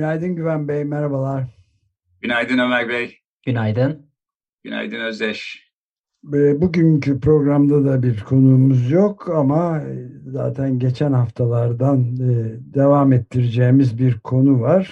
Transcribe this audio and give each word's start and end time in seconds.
Günaydın 0.00 0.36
Güven 0.36 0.68
Bey, 0.68 0.84
merhabalar. 0.84 1.44
Günaydın 2.20 2.58
Ömer 2.58 2.88
Bey. 2.88 3.18
Günaydın. 3.46 4.06
Günaydın 4.64 5.00
Özdeş. 5.00 5.70
Bugünkü 6.22 7.20
programda 7.20 7.84
da 7.84 8.02
bir 8.02 8.20
konuğumuz 8.20 8.90
yok 8.90 9.28
ama 9.28 9.82
zaten 10.26 10.78
geçen 10.78 11.12
haftalardan 11.12 12.16
e, 12.16 12.58
devam 12.74 13.12
ettireceğimiz 13.12 13.98
bir 13.98 14.20
konu 14.20 14.60
var. 14.60 14.90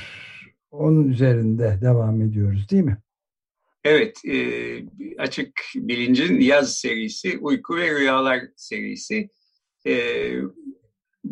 Onun 0.70 1.08
üzerinde 1.08 1.78
devam 1.82 2.20
ediyoruz 2.20 2.70
değil 2.70 2.84
mi? 2.84 2.96
Evet, 3.84 4.24
e, 4.24 4.38
Açık 5.18 5.60
Bilincin 5.74 6.40
yaz 6.40 6.74
serisi, 6.74 7.38
Uyku 7.38 7.76
ve 7.76 7.90
Rüyalar 7.90 8.40
serisi. 8.56 9.28
E, 9.86 10.32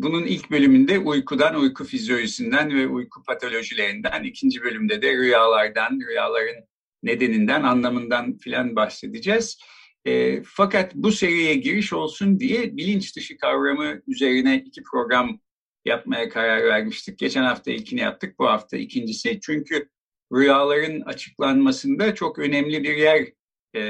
bunun 0.02 0.24
ilk 0.26 0.50
bölümünde 0.50 0.98
uykudan, 0.98 1.54
uyku 1.54 1.84
fizyolojisinden 1.84 2.76
ve 2.76 2.86
uyku 2.86 3.22
patolojilerinden, 3.22 4.22
ikinci 4.24 4.62
bölümde 4.62 5.02
de 5.02 5.12
rüyalardan, 5.12 6.00
rüyaların 6.08 6.64
nedeninden, 7.02 7.62
anlamından 7.62 8.36
filan 8.38 8.76
bahsedeceğiz. 8.76 9.58
E, 10.04 10.42
fakat 10.42 10.94
bu 10.94 11.12
seriye 11.12 11.54
giriş 11.54 11.92
olsun 11.92 12.40
diye 12.40 12.76
bilinç 12.76 13.16
dışı 13.16 13.36
kavramı 13.36 14.00
üzerine 14.06 14.62
iki 14.66 14.82
program 14.82 15.40
yapmaya 15.84 16.28
karar 16.28 16.64
vermiştik. 16.64 17.18
Geçen 17.18 17.42
hafta 17.42 17.70
ilkini 17.70 18.00
yaptık, 18.00 18.38
bu 18.38 18.46
hafta 18.46 18.76
ikincisi. 18.76 19.40
Çünkü 19.42 19.88
rüyaların 20.32 21.00
açıklanmasında 21.00 22.14
çok 22.14 22.38
önemli 22.38 22.82
bir 22.82 22.96
yer 22.96 23.26
e, 23.74 23.80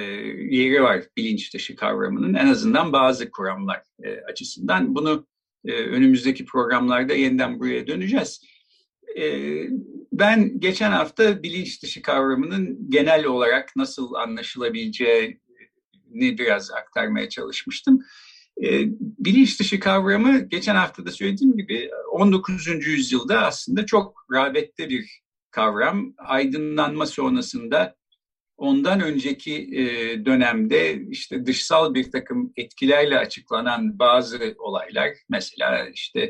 yeri 0.51 0.83
var 0.83 1.03
bilinç 1.17 1.55
dışı 1.55 1.77
kavramının 1.77 2.35
en 2.35 2.47
azından 2.47 2.93
bazı 2.93 3.31
kuramlar 3.31 3.83
e, 4.03 4.21
açısından. 4.21 4.95
Bunu 4.95 5.27
e, 5.67 5.73
önümüzdeki 5.73 6.45
programlarda 6.45 7.15
yeniden 7.15 7.61
buraya 7.61 7.87
döneceğiz. 7.87 8.41
E, 9.19 9.47
ben 10.13 10.61
geçen 10.61 10.91
hafta 10.91 11.43
bilinç 11.43 11.83
dışı 11.83 12.03
kavramının 12.03 12.91
genel 12.91 13.25
olarak 13.25 13.77
nasıl 13.77 14.15
anlaşılabileceğini 14.15 15.39
biraz 16.39 16.71
aktarmaya 16.71 17.29
çalışmıştım. 17.29 18.01
E, 18.63 18.85
bilinç 18.99 19.61
dışı 19.61 19.81
kavramı 19.81 20.49
geçen 20.49 20.75
hafta 20.75 21.07
da 21.07 21.11
söylediğim 21.11 21.57
gibi 21.57 21.91
19. 22.13 22.67
yüzyılda 22.67 23.47
aslında 23.47 23.87
çok 23.87 24.27
rağbette 24.33 24.89
bir 24.89 25.21
kavram. 25.51 26.15
Aydınlanma 26.19 27.07
sonrasında 27.07 27.97
ondan 28.57 29.01
önceki 29.01 29.55
e, 29.55 30.25
dönemde 30.25 31.03
işte 31.11 31.47
dışsal 31.47 31.95
bir 31.95 32.11
takım 32.11 32.53
etkilerle 32.57 33.19
açıklanan 33.19 33.99
bazı 33.99 34.55
olaylar 34.59 35.11
mesela 35.29 35.89
işte 35.89 36.21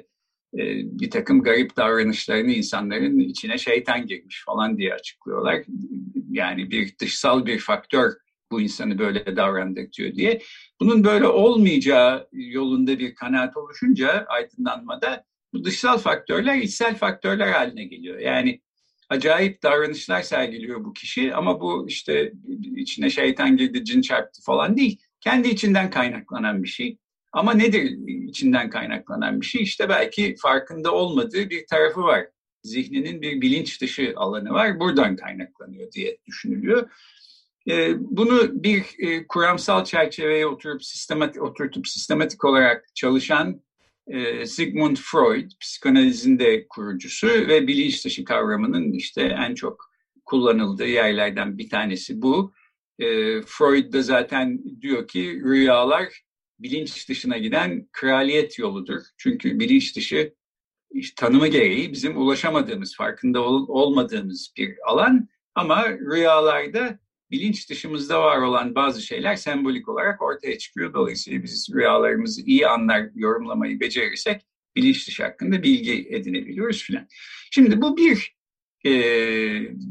e, 0.55 0.61
bir 1.01 1.11
takım 1.11 1.43
garip 1.43 1.77
davranışlarını 1.77 2.53
insanların 2.53 3.19
içine 3.19 3.59
şeytan 3.59 4.06
girmiş 4.06 4.43
falan 4.47 4.78
diye 4.78 4.95
açıklıyorlar. 4.95 5.65
Yani 6.31 6.71
bir 6.71 6.99
dışsal 6.99 7.47
bir 7.47 7.59
faktör 7.59 8.12
bu 8.51 8.61
insanı 8.61 8.99
böyle 8.99 9.37
davrandırtıyor 9.37 10.15
diye. 10.15 10.43
Bunun 10.81 11.05
böyle 11.05 11.27
olmayacağı 11.27 12.28
yolunda 12.33 12.99
bir 12.99 13.15
kanaat 13.15 13.56
oluşunca 13.56 14.25
aydınlanmada 14.28 15.25
bu 15.53 15.65
dışsal 15.65 15.99
faktörler 15.99 16.56
içsel 16.56 16.97
faktörler 16.97 17.49
haline 17.49 17.84
geliyor. 17.84 18.19
Yani 18.19 18.61
acayip 19.09 19.62
davranışlar 19.62 20.22
sergiliyor 20.22 20.84
bu 20.84 20.93
kişi 20.93 21.34
ama 21.34 21.61
bu 21.61 21.89
işte 21.89 22.33
içine 22.77 23.11
şeytan 23.11 23.56
girdi, 23.56 23.84
cin 23.84 24.00
çarptı 24.00 24.43
falan 24.43 24.77
değil. 24.77 25.00
Kendi 25.21 25.49
içinden 25.49 25.91
kaynaklanan 25.91 26.62
bir 26.62 26.69
şey. 26.69 26.99
Ama 27.33 27.55
nedir 27.55 27.83
içinden 28.28 28.71
kaynaklanan 28.71 29.41
bir 29.41 29.47
şey? 29.47 29.62
İşte 29.62 29.89
belki 29.89 30.34
farkında 30.39 30.93
olmadığı 30.93 31.50
bir 31.50 31.66
tarafı 31.66 32.00
var. 32.00 32.27
Zihninin 32.62 33.22
bir 33.22 33.41
bilinç 33.41 33.81
dışı 33.81 34.12
alanı 34.16 34.50
var. 34.50 34.81
Buradan 34.81 35.16
kaynaklanıyor 35.16 35.93
diye 35.93 36.19
düşünülüyor. 36.27 36.91
Ee, 37.69 37.95
bunu 37.99 38.62
bir 38.62 38.84
e, 38.99 39.27
kuramsal 39.27 39.84
çerçeveye 39.84 40.47
oturup 40.47 40.84
sistematik 40.84 41.43
oturtup 41.43 41.89
sistematik 41.89 42.45
olarak 42.45 42.95
çalışan 42.95 43.62
e, 44.06 44.47
Sigmund 44.47 44.97
Freud, 44.97 45.50
psikanalizin 45.61 46.39
de 46.39 46.69
kurucusu 46.69 47.27
ve 47.27 47.67
bilinç 47.67 48.05
dışı 48.05 48.25
kavramının 48.25 48.93
işte 48.93 49.22
en 49.22 49.55
çok 49.55 49.91
kullanıldığı 50.25 50.89
yerlerden 50.89 51.59
bir 51.59 51.71
tanesi 51.71 52.22
bu. 52.22 52.53
E, 52.99 53.06
Freud 53.43 53.93
da 53.93 54.03
zaten 54.03 54.61
diyor 54.81 55.09
ki 55.09 55.41
rüyalar 55.45 56.22
bilinç 56.59 57.09
dışına 57.09 57.39
giden 57.39 57.89
kraliyet 57.93 58.59
yoludur. 58.59 59.03
Çünkü 59.16 59.61
bilinç 59.61 59.97
dışı 59.97 60.34
işte, 60.91 61.15
tanımı 61.25 61.49
gereği 61.49 61.93
bizim 61.93 62.16
ulaşamadığımız, 62.16 62.97
farkında 62.97 63.41
ol, 63.41 63.69
olmadığımız 63.69 64.53
bir 64.56 64.75
alan 64.87 65.28
ama 65.55 65.89
rüyalarda 65.89 66.99
bilinç 67.31 67.71
dışımızda 67.71 68.23
var 68.23 68.39
olan 68.39 68.75
bazı 68.75 69.03
şeyler 69.03 69.37
sembolik 69.37 69.89
olarak 69.89 70.23
ortaya 70.23 70.59
çıkıyor. 70.59 70.95
Dolayısıyla 70.95 71.43
biz 71.43 71.69
rüyalarımızı 71.75 72.41
iyi 72.41 72.69
anlar, 72.69 73.09
yorumlamayı 73.15 73.81
becerirsek 73.81 74.43
bilinç 74.77 75.09
dışı 75.09 75.23
hakkında 75.23 75.63
bilgi 75.63 76.09
edinebiliyoruz 76.11 76.83
filan. 76.83 77.09
Şimdi 77.51 77.81
bu 77.83 77.97
bir 77.97 78.37
e, 78.85 78.91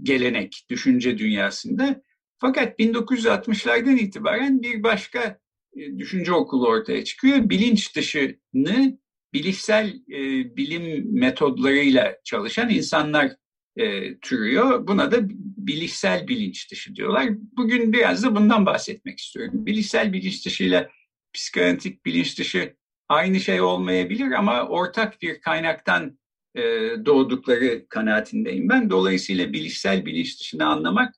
gelenek 0.04 0.66
düşünce 0.70 1.18
dünyasında. 1.18 2.02
Fakat 2.38 2.80
1960'lardan 2.80 4.00
itibaren 4.00 4.62
bir 4.62 4.84
başka 4.84 5.40
e, 5.78 5.98
düşünce 5.98 6.34
okulu 6.34 6.68
ortaya 6.68 7.04
çıkıyor. 7.04 7.50
Bilinç 7.50 7.96
dışını 7.96 9.00
bilişsel 9.34 9.88
e, 10.10 10.20
bilim 10.58 11.14
metodlarıyla 11.20 12.18
çalışan 12.24 12.70
insanlar 12.70 13.32
e, 13.78 14.18
türüyor. 14.20 14.88
Buna 14.88 15.12
da 15.12 15.18
bilişsel 15.58 16.28
bilinç 16.28 16.72
dışı 16.72 16.96
diyorlar. 16.96 17.30
Bugün 17.58 17.94
biraz 17.94 18.24
da 18.24 18.36
bundan 18.36 18.66
bahsetmek 18.66 19.20
istiyorum. 19.20 19.66
Bilişsel 19.66 20.14
bilinç 20.14 20.46
dışı 20.46 20.64
ile 20.64 20.90
psikanalitik 21.34 22.06
bilinç 22.06 22.40
dışı 22.40 22.76
aynı 23.10 23.40
şey 23.40 23.62
olmayabilir 23.62 24.32
ama 24.32 24.68
ortak 24.68 25.22
bir 25.22 25.42
kaynaktan 25.42 26.20
e, 26.56 26.62
doğdukları 27.06 27.88
kanaatindeyim 27.90 28.70
ben. 28.70 28.90
Dolayısıyla 28.90 29.54
bilişsel 29.54 30.06
bilinç 30.06 30.40
dışını 30.40 30.66
anlamak 30.66 31.16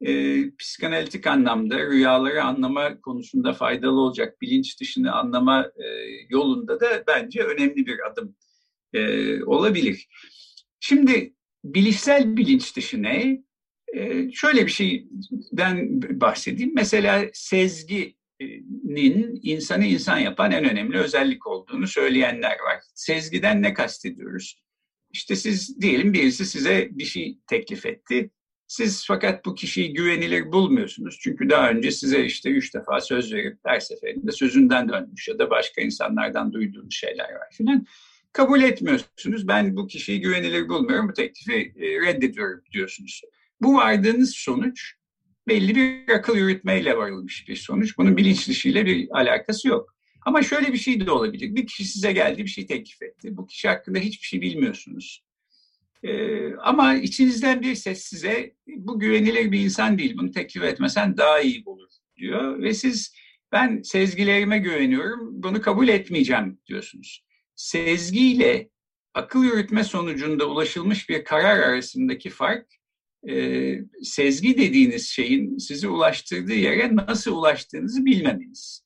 e, 0.00 0.42
psikanalitik 0.56 1.26
anlamda 1.26 1.78
rüyaları 1.78 2.44
anlama 2.44 3.00
konusunda 3.00 3.52
faydalı 3.52 4.00
olacak 4.00 4.40
bilinç 4.40 4.80
dışını 4.80 5.12
anlama 5.12 5.62
e, 5.64 5.84
yolunda 6.28 6.80
da 6.80 7.04
bence 7.06 7.42
önemli 7.42 7.86
bir 7.86 8.06
adım 8.10 8.36
e, 8.92 9.44
olabilir. 9.44 10.08
Şimdi 10.80 11.34
bilişsel 11.74 12.36
bilinç 12.36 12.76
dışı 12.76 13.02
ne? 13.02 13.42
Ee, 13.94 14.32
şöyle 14.32 14.66
bir 14.66 14.70
şeyden 14.70 16.02
bahsedeyim. 16.20 16.72
Mesela 16.74 17.26
sezginin 17.32 19.40
insanı 19.42 19.84
insan 19.84 20.18
yapan 20.18 20.52
en 20.52 20.64
önemli 20.64 20.98
özellik 20.98 21.46
olduğunu 21.46 21.86
söyleyenler 21.86 22.50
var. 22.50 22.80
Sezgiden 22.94 23.62
ne 23.62 23.74
kastediyoruz? 23.74 24.62
İşte 25.10 25.36
siz 25.36 25.80
diyelim 25.80 26.12
birisi 26.12 26.46
size 26.46 26.88
bir 26.90 27.04
şey 27.04 27.38
teklif 27.46 27.86
etti. 27.86 28.30
Siz 28.66 29.04
fakat 29.06 29.44
bu 29.44 29.54
kişiyi 29.54 29.92
güvenilir 29.92 30.52
bulmuyorsunuz. 30.52 31.18
Çünkü 31.20 31.50
daha 31.50 31.70
önce 31.70 31.90
size 31.90 32.24
işte 32.24 32.50
üç 32.50 32.74
defa 32.74 33.00
söz 33.00 33.32
verip 33.32 33.58
her 33.66 33.80
seferinde 33.80 34.32
sözünden 34.32 34.88
dönmüş 34.88 35.28
ya 35.28 35.38
da 35.38 35.50
başka 35.50 35.82
insanlardan 35.82 36.52
duyduğunuz 36.52 36.94
şeyler 36.94 37.32
var 37.32 37.48
filan 37.52 37.86
kabul 38.32 38.62
etmiyorsunuz. 38.62 39.48
Ben 39.48 39.76
bu 39.76 39.86
kişiyi 39.86 40.20
güvenilir 40.20 40.68
bulmuyorum, 40.68 41.08
bu 41.08 41.12
teklifi 41.12 41.72
e, 41.76 42.00
reddediyorum 42.06 42.60
diyorsunuz. 42.72 43.22
Bu 43.60 43.74
vardığınız 43.74 44.34
sonuç 44.34 44.94
belli 45.48 45.74
bir 45.74 46.14
akıl 46.14 46.36
yürütmeyle 46.36 46.96
varılmış 46.96 47.48
bir 47.48 47.56
sonuç. 47.56 47.98
Bunun 47.98 48.16
bilinç 48.16 48.48
dışıyla 48.48 48.86
bir 48.86 49.08
alakası 49.12 49.68
yok. 49.68 49.94
Ama 50.26 50.42
şöyle 50.42 50.72
bir 50.72 50.78
şey 50.78 51.06
de 51.06 51.10
olabilir. 51.10 51.54
Bir 51.54 51.66
kişi 51.66 51.84
size 51.84 52.12
geldi, 52.12 52.42
bir 52.42 52.50
şey 52.50 52.66
teklif 52.66 53.02
etti. 53.02 53.36
Bu 53.36 53.46
kişi 53.46 53.68
hakkında 53.68 53.98
hiçbir 53.98 54.26
şey 54.26 54.40
bilmiyorsunuz. 54.40 55.24
Ee, 56.02 56.54
ama 56.54 56.94
içinizden 56.94 57.62
bir 57.62 57.74
ses 57.74 58.02
size 58.02 58.54
bu 58.66 58.98
güvenilir 58.98 59.52
bir 59.52 59.60
insan 59.60 59.98
değil, 59.98 60.16
bunu 60.18 60.32
teklif 60.32 60.62
etmesen 60.62 61.16
daha 61.16 61.40
iyi 61.40 61.62
olur 61.66 61.88
diyor. 62.16 62.62
Ve 62.62 62.74
siz 62.74 63.14
ben 63.52 63.82
sezgilerime 63.82 64.58
güveniyorum, 64.58 65.42
bunu 65.42 65.60
kabul 65.60 65.88
etmeyeceğim 65.88 66.58
diyorsunuz 66.66 67.27
sezgiyle 67.58 68.70
akıl 69.14 69.44
yürütme 69.44 69.84
sonucunda 69.84 70.48
ulaşılmış 70.48 71.08
bir 71.08 71.24
karar 71.24 71.58
arasındaki 71.58 72.30
fark 72.30 72.66
e, 73.28 73.74
sezgi 74.02 74.58
dediğiniz 74.58 75.08
şeyin 75.08 75.58
sizi 75.58 75.88
ulaştırdığı 75.88 76.54
yere 76.54 76.96
nasıl 76.96 77.36
ulaştığınızı 77.36 78.04
bilmemeniz. 78.04 78.84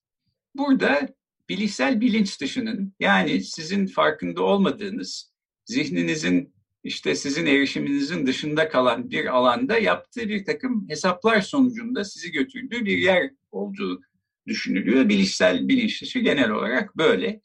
Burada 0.54 1.08
bilişsel 1.48 2.00
bilinç 2.00 2.40
dışının 2.40 2.94
yani 3.00 3.44
sizin 3.44 3.86
farkında 3.86 4.42
olmadığınız 4.42 5.32
zihninizin 5.64 6.54
işte 6.84 7.14
sizin 7.14 7.46
erişiminizin 7.46 8.26
dışında 8.26 8.68
kalan 8.68 9.10
bir 9.10 9.26
alanda 9.26 9.78
yaptığı 9.78 10.28
bir 10.28 10.44
takım 10.44 10.88
hesaplar 10.88 11.40
sonucunda 11.40 12.04
sizi 12.04 12.32
götürdüğü 12.32 12.84
bir 12.84 12.98
yer 12.98 13.30
olduğu 13.50 14.00
düşünülüyor. 14.46 15.08
Bilişsel 15.08 15.68
bilinç 15.68 16.02
dışı 16.02 16.18
genel 16.18 16.50
olarak 16.50 16.96
böyle. 16.96 17.40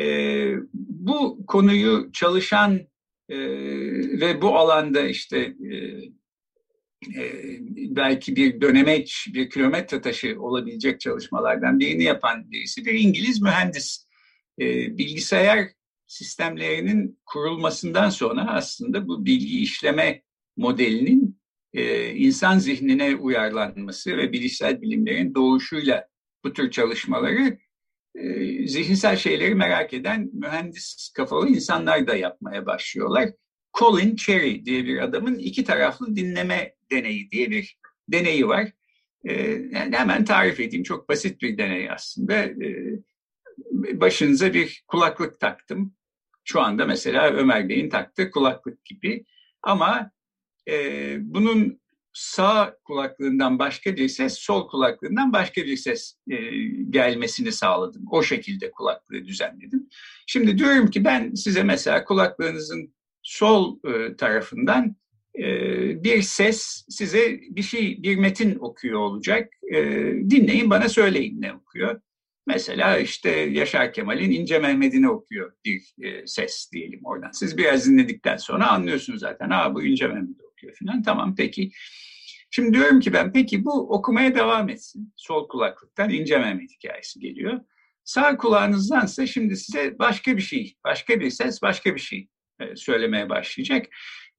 E, 0.00 0.54
bu 0.72 1.46
konuyu 1.46 2.10
çalışan 2.12 2.80
e, 3.28 3.38
ve 4.20 4.42
bu 4.42 4.56
alanda 4.56 5.02
işte 5.02 5.38
e, 5.38 5.76
e, 7.16 7.56
belki 7.96 8.36
bir 8.36 8.60
dönemeç, 8.60 9.28
bir 9.34 9.50
kilometre 9.50 10.00
taşı 10.00 10.36
olabilecek 10.40 11.00
çalışmalardan 11.00 11.80
birini 11.80 12.02
yapan 12.02 12.50
birisi 12.50 12.84
bir 12.86 12.94
İngiliz 12.94 13.42
mühendis. 13.42 14.06
E, 14.60 14.98
bilgisayar 14.98 15.68
sistemlerinin 16.06 17.18
kurulmasından 17.26 18.10
sonra 18.10 18.46
aslında 18.48 19.08
bu 19.08 19.24
bilgi 19.24 19.60
işleme 19.60 20.22
modelinin 20.56 21.40
e, 21.74 22.14
insan 22.14 22.58
zihnine 22.58 23.16
uyarlanması 23.16 24.16
ve 24.16 24.32
bilişsel 24.32 24.82
bilimlerin 24.82 25.34
doğuşuyla 25.34 26.08
bu 26.44 26.52
tür 26.52 26.70
çalışmaları 26.70 27.58
e, 28.14 28.66
zihinsel 28.66 29.16
şeyleri 29.16 29.54
merak 29.54 29.92
eden 29.92 30.30
mühendis 30.32 31.12
kafalı 31.16 31.48
insanlar 31.48 32.06
da 32.06 32.16
yapmaya 32.16 32.66
başlıyorlar. 32.66 33.30
Colin 33.78 34.16
Cherry 34.16 34.64
diye 34.64 34.84
bir 34.84 34.98
adamın 34.98 35.34
iki 35.34 35.64
taraflı 35.64 36.16
dinleme 36.16 36.74
deneyi 36.90 37.30
diye 37.30 37.50
bir 37.50 37.78
deneyi 38.08 38.48
var. 38.48 38.72
E, 39.28 39.62
hemen 39.72 40.24
tarif 40.24 40.60
edeyim. 40.60 40.82
Çok 40.82 41.08
basit 41.08 41.42
bir 41.42 41.58
deney 41.58 41.90
aslında. 41.90 42.34
E, 42.34 43.00
başınıza 43.72 44.54
bir 44.54 44.84
kulaklık 44.88 45.40
taktım. 45.40 45.94
Şu 46.44 46.60
anda 46.60 46.86
mesela 46.86 47.30
Ömer 47.30 47.68
Bey'in 47.68 47.90
taktığı 47.90 48.30
kulaklık 48.30 48.84
gibi. 48.84 49.24
Ama 49.62 50.10
e, 50.68 51.16
bunun 51.20 51.80
sağ 52.12 52.76
kulaklığından 52.84 53.58
başka 53.58 53.96
bir 53.96 54.08
ses, 54.08 54.38
sol 54.38 54.68
kulaklığından 54.68 55.32
başka 55.32 55.64
bir 55.64 55.76
ses 55.76 56.16
e, 56.30 56.36
gelmesini 56.90 57.52
sağladım. 57.52 58.04
O 58.10 58.22
şekilde 58.22 58.70
kulaklığı 58.70 59.24
düzenledim. 59.24 59.88
Şimdi 60.26 60.58
diyorum 60.58 60.90
ki 60.90 61.04
ben 61.04 61.34
size 61.34 61.62
mesela 61.62 62.04
kulaklığınızın 62.04 62.94
sol 63.22 63.78
e, 63.84 64.16
tarafından 64.16 64.96
e, 65.38 65.44
bir 66.04 66.22
ses 66.22 66.84
size 66.88 67.40
bir 67.50 67.62
şey, 67.62 68.02
bir 68.02 68.16
metin 68.16 68.58
okuyor 68.58 69.00
olacak. 69.00 69.52
E, 69.74 69.76
dinleyin 70.30 70.70
bana 70.70 70.88
söyleyin 70.88 71.42
ne 71.42 71.54
okuyor. 71.54 72.00
Mesela 72.46 72.98
işte 72.98 73.30
Yaşar 73.30 73.92
Kemal'in 73.92 74.30
İnce 74.30 74.58
Mehmet'ini 74.58 75.08
okuyor 75.08 75.52
bir 75.64 75.94
e, 76.02 76.26
ses 76.26 76.70
diyelim 76.72 77.00
oradan. 77.04 77.30
Siz 77.30 77.58
biraz 77.58 77.86
dinledikten 77.86 78.36
sonra 78.36 78.70
anlıyorsunuz 78.70 79.20
zaten. 79.20 79.50
Ha 79.50 79.74
bu 79.74 79.82
İnce 79.82 80.08
Mehmet 80.08 80.40
okuyor 80.60 80.76
falan. 80.76 81.02
Tamam 81.02 81.34
peki. 81.34 81.70
Şimdi 82.50 82.74
diyorum 82.74 83.00
ki 83.00 83.12
ben 83.12 83.32
peki 83.32 83.64
bu 83.64 83.94
okumaya 83.94 84.34
devam 84.34 84.68
etsin. 84.68 85.12
Sol 85.16 85.48
kulaklıktan 85.48 86.10
İnce 86.10 86.38
Mehmet 86.38 86.70
hikayesi 86.72 87.20
geliyor. 87.20 87.60
Sağ 88.04 88.36
kulağınızdansa 88.36 89.26
şimdi 89.26 89.56
size 89.56 89.98
başka 89.98 90.36
bir 90.36 90.42
şey, 90.42 90.74
başka 90.84 91.20
bir 91.20 91.30
ses, 91.30 91.62
başka 91.62 91.94
bir 91.94 92.00
şey 92.00 92.28
e, 92.60 92.76
söylemeye 92.76 93.28
başlayacak. 93.28 93.86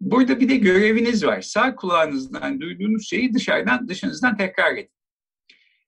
Burada 0.01 0.39
bir 0.39 0.49
de 0.49 0.55
göreviniz 0.55 1.25
var. 1.25 1.41
Sağ 1.41 1.75
kulağınızdan 1.75 2.61
duyduğunuz 2.61 3.09
şeyi 3.09 3.33
dışarıdan, 3.33 3.87
dışınızdan 3.87 4.37
tekrar 4.37 4.77
edin. 4.77 4.89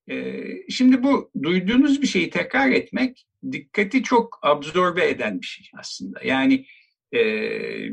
Ee, 0.09 0.43
şimdi 0.69 1.03
bu 1.03 1.31
duyduğunuz 1.43 2.01
bir 2.01 2.07
şeyi 2.07 2.29
tekrar 2.29 2.71
etmek 2.71 3.27
dikkati 3.51 4.03
çok 4.03 4.39
absorbe 4.41 5.09
eden 5.09 5.41
bir 5.41 5.45
şey 5.45 5.65
aslında. 5.79 6.19
Yani 6.23 6.65
e, 7.13 7.21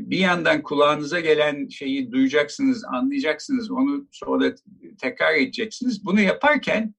bir 0.09 0.17
yandan 0.17 0.63
kulağınıza 0.63 1.19
gelen 1.19 1.67
şeyi 1.67 2.11
duyacaksınız, 2.11 2.85
anlayacaksınız, 2.85 3.71
onu 3.71 4.07
sonra 4.11 4.55
tekrar 5.01 5.33
edeceksiniz. 5.33 6.05
Bunu 6.05 6.21
yaparken 6.21 6.93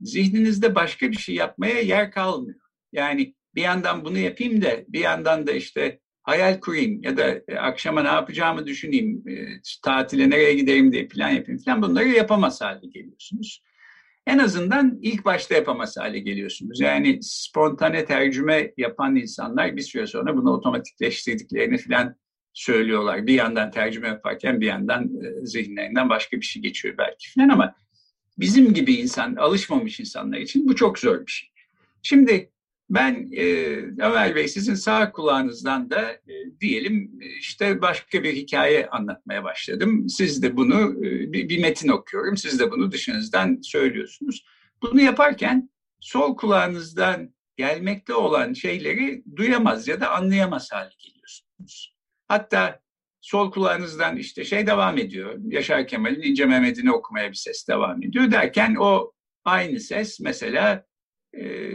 zihninizde 0.00 0.74
başka 0.74 1.10
bir 1.10 1.16
şey 1.16 1.34
yapmaya 1.34 1.80
yer 1.80 2.10
kalmıyor. 2.10 2.60
Yani 2.92 3.34
bir 3.54 3.62
yandan 3.62 4.04
bunu 4.04 4.18
yapayım 4.18 4.62
da 4.62 4.70
bir 4.88 5.00
yandan 5.00 5.46
da 5.46 5.52
işte 5.52 6.00
hayal 6.22 6.60
kurayım 6.60 7.02
ya 7.02 7.16
da 7.16 7.40
e, 7.48 7.58
akşama 7.58 8.02
ne 8.02 8.08
yapacağımı 8.08 8.66
düşüneyim, 8.66 9.28
e, 9.28 9.60
tatile 9.84 10.30
nereye 10.30 10.54
gideyim 10.54 10.92
diye 10.92 11.08
plan 11.08 11.30
yapayım 11.30 11.60
falan 11.60 11.82
bunları 11.82 12.08
yapamaz 12.08 12.60
hale 12.60 12.86
geliyorsunuz 12.86 13.62
en 14.26 14.38
azından 14.38 14.98
ilk 15.02 15.24
başta 15.24 15.54
yapamaz 15.54 15.96
hale 15.96 16.18
geliyorsunuz. 16.18 16.80
Yani 16.80 17.18
spontane 17.22 18.04
tercüme 18.04 18.72
yapan 18.76 19.16
insanlar 19.16 19.76
bir 19.76 19.82
süre 19.82 20.06
sonra 20.06 20.36
bunu 20.36 20.52
otomatikleştirdiklerini 20.52 21.78
falan 21.78 22.16
söylüyorlar. 22.52 23.26
Bir 23.26 23.34
yandan 23.34 23.70
tercüme 23.70 24.08
yaparken 24.08 24.60
bir 24.60 24.66
yandan 24.66 25.04
e, 25.04 25.46
zihinlerinden 25.46 26.08
başka 26.08 26.36
bir 26.36 26.46
şey 26.46 26.62
geçiyor 26.62 26.94
belki 26.98 27.32
falan 27.32 27.48
ama 27.48 27.74
bizim 28.38 28.74
gibi 28.74 28.94
insan, 28.94 29.34
alışmamış 29.34 30.00
insanlar 30.00 30.38
için 30.38 30.68
bu 30.68 30.76
çok 30.76 30.98
zor 30.98 31.26
bir 31.26 31.32
şey. 31.32 31.48
Şimdi 32.02 32.50
ben 32.90 33.28
e, 33.32 33.44
Ömer 33.76 34.34
Bey 34.34 34.48
sizin 34.48 34.74
sağ 34.74 35.12
kulağınızdan 35.12 35.90
da 35.90 36.10
e, 36.10 36.60
diyelim 36.60 37.20
işte 37.40 37.80
başka 37.82 38.22
bir 38.22 38.36
hikaye 38.36 38.86
anlatmaya 38.86 39.44
başladım. 39.44 40.08
Siz 40.08 40.42
de 40.42 40.56
bunu 40.56 41.06
e, 41.06 41.32
bir, 41.32 41.48
bir 41.48 41.60
metin 41.60 41.88
okuyorum. 41.88 42.36
Siz 42.36 42.60
de 42.60 42.70
bunu 42.70 42.92
dışınızdan 42.92 43.58
söylüyorsunuz. 43.62 44.44
Bunu 44.82 45.00
yaparken 45.00 45.70
sol 46.00 46.36
kulağınızdan 46.36 47.34
gelmekte 47.56 48.14
olan 48.14 48.52
şeyleri 48.52 49.22
duyamaz 49.36 49.88
ya 49.88 50.00
da 50.00 50.10
anlayamaz 50.10 50.72
hale 50.72 50.94
geliyorsunuz. 50.98 51.96
Hatta 52.28 52.80
sol 53.20 53.50
kulağınızdan 53.50 54.16
işte 54.16 54.44
şey 54.44 54.66
devam 54.66 54.98
ediyor. 54.98 55.38
Yaşar 55.44 55.86
Kemal'in 55.86 56.22
İnce 56.22 56.46
Mehmet'ini 56.46 56.92
okumaya 56.92 57.30
bir 57.30 57.36
ses 57.36 57.68
devam 57.68 58.02
ediyor 58.02 58.30
derken 58.30 58.76
o 58.78 59.12
aynı 59.44 59.80
ses 59.80 60.20
mesela 60.20 60.86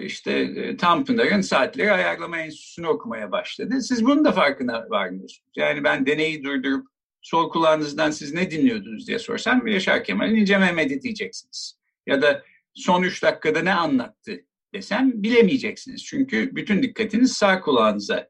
işte 0.02 0.32
e, 0.32 0.78
Tanpınar'ın 0.78 1.42
saatleri 1.42 1.92
ayarlama 1.92 2.38
enstitüsünü 2.40 2.88
okumaya 2.88 3.32
başladı. 3.32 3.82
Siz 3.82 4.06
bunun 4.06 4.26
da 4.26 4.32
farkına 4.32 4.86
varmıyorsunuz. 4.90 5.52
Yani 5.56 5.84
ben 5.84 6.06
deneyi 6.06 6.44
durdurup 6.44 6.88
sol 7.22 7.50
kulağınızdan 7.50 8.12
siz 8.12 8.34
ne 8.34 8.52
dinliyordunuz 8.52 9.08
diye 9.08 9.20
sorsam 9.20 9.68
Yaşar 9.68 10.04
Kemal'in 10.04 10.36
İnce 10.36 10.58
Mehmet'i 10.58 11.02
diyeceksiniz. 11.02 11.80
Ya 12.08 12.22
da 12.22 12.44
son 12.74 13.04
üç 13.04 13.24
dakikada 13.24 13.62
ne 13.62 13.74
anlattı 13.74 14.46
desem 14.74 15.24
bilemeyeceksiniz. 15.24 16.06
Çünkü 16.06 16.56
bütün 16.56 16.84
dikkatiniz 16.84 17.34
sağ 17.34 17.62
kulağınıza 17.62 18.30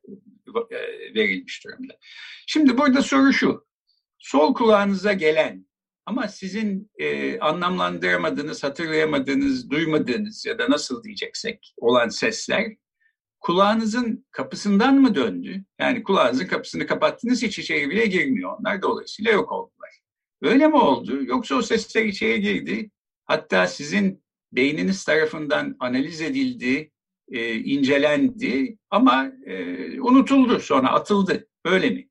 e, 0.71 0.75
verilmiş 1.15 1.65
durumda. 1.65 1.93
Şimdi 2.47 2.77
burada 2.77 3.01
soru 3.01 3.33
şu. 3.33 3.67
Sol 4.17 4.53
kulağınıza 4.53 5.13
gelen 5.13 5.65
ama 6.05 6.27
sizin 6.27 6.91
e, 6.99 7.39
anlamlandıramadığınız, 7.39 8.63
hatırlayamadığınız, 8.63 9.69
duymadığınız 9.69 10.45
ya 10.45 10.59
da 10.59 10.69
nasıl 10.69 11.03
diyeceksek 11.03 11.73
olan 11.77 12.09
sesler 12.09 12.75
kulağınızın 13.39 14.25
kapısından 14.31 14.95
mı 14.95 15.15
döndü? 15.15 15.63
Yani 15.79 16.03
kulağınızın 16.03 16.47
kapısını 16.47 16.87
kapattınız 16.87 17.43
hiç 17.43 17.59
içeri 17.59 17.89
bile 17.89 18.05
girmiyor 18.05 18.57
onlar. 18.59 18.81
Dolayısıyla 18.81 19.31
yok 19.31 19.51
oldular. 19.51 20.01
Öyle 20.41 20.67
mi 20.67 20.75
oldu? 20.75 21.23
Yoksa 21.23 21.55
o 21.55 21.61
sesler 21.61 22.05
içeri 22.05 22.41
girdi. 22.41 22.91
Hatta 23.25 23.67
sizin 23.67 24.23
beyniniz 24.51 25.03
tarafından 25.03 25.75
analiz 25.79 26.21
edildi, 26.21 26.91
e, 27.31 27.55
incelendi 27.55 28.77
ama 28.89 29.31
e, 29.45 30.01
unutuldu 30.01 30.59
sonra 30.59 30.89
atıldı. 30.89 31.47
Öyle 31.65 31.89
mi? 31.89 32.09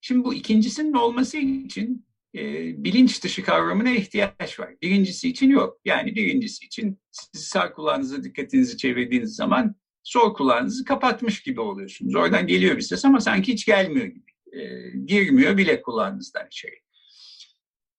Şimdi 0.00 0.24
bu 0.24 0.34
ikincisinin 0.34 0.92
olması 0.92 1.38
için 1.38 2.06
e, 2.34 2.40
bilinç 2.84 3.24
dışı 3.24 3.42
kavramına 3.42 3.90
ihtiyaç 3.90 4.60
var. 4.60 4.74
Birincisi 4.82 5.28
için 5.28 5.50
yok. 5.50 5.80
Yani 5.84 6.14
birincisi 6.14 6.64
için 6.64 6.98
siz 7.10 7.44
sağ 7.44 7.72
kulağınıza 7.72 8.22
dikkatinizi 8.22 8.76
çevirdiğiniz 8.76 9.36
zaman 9.36 9.74
sol 10.02 10.34
kulağınızı 10.34 10.84
kapatmış 10.84 11.42
gibi 11.42 11.60
oluyorsunuz. 11.60 12.14
Oradan 12.14 12.46
geliyor 12.46 12.76
bir 12.76 12.82
ses 12.82 13.04
ama 13.04 13.20
sanki 13.20 13.52
hiç 13.52 13.66
gelmiyor 13.66 14.06
gibi. 14.06 14.30
E, 14.52 14.90
girmiyor 15.06 15.56
bile 15.56 15.82
kulağınızdan 15.82 16.46
içeri. 16.46 16.80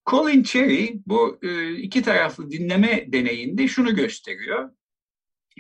Colin 0.10 0.44
Cherry 0.44 1.02
bu 1.06 1.40
e, 1.44 1.76
iki 1.76 2.02
taraflı 2.02 2.52
dinleme 2.52 3.06
deneyinde 3.08 3.68
şunu 3.68 3.96
gösteriyor. 3.96 4.70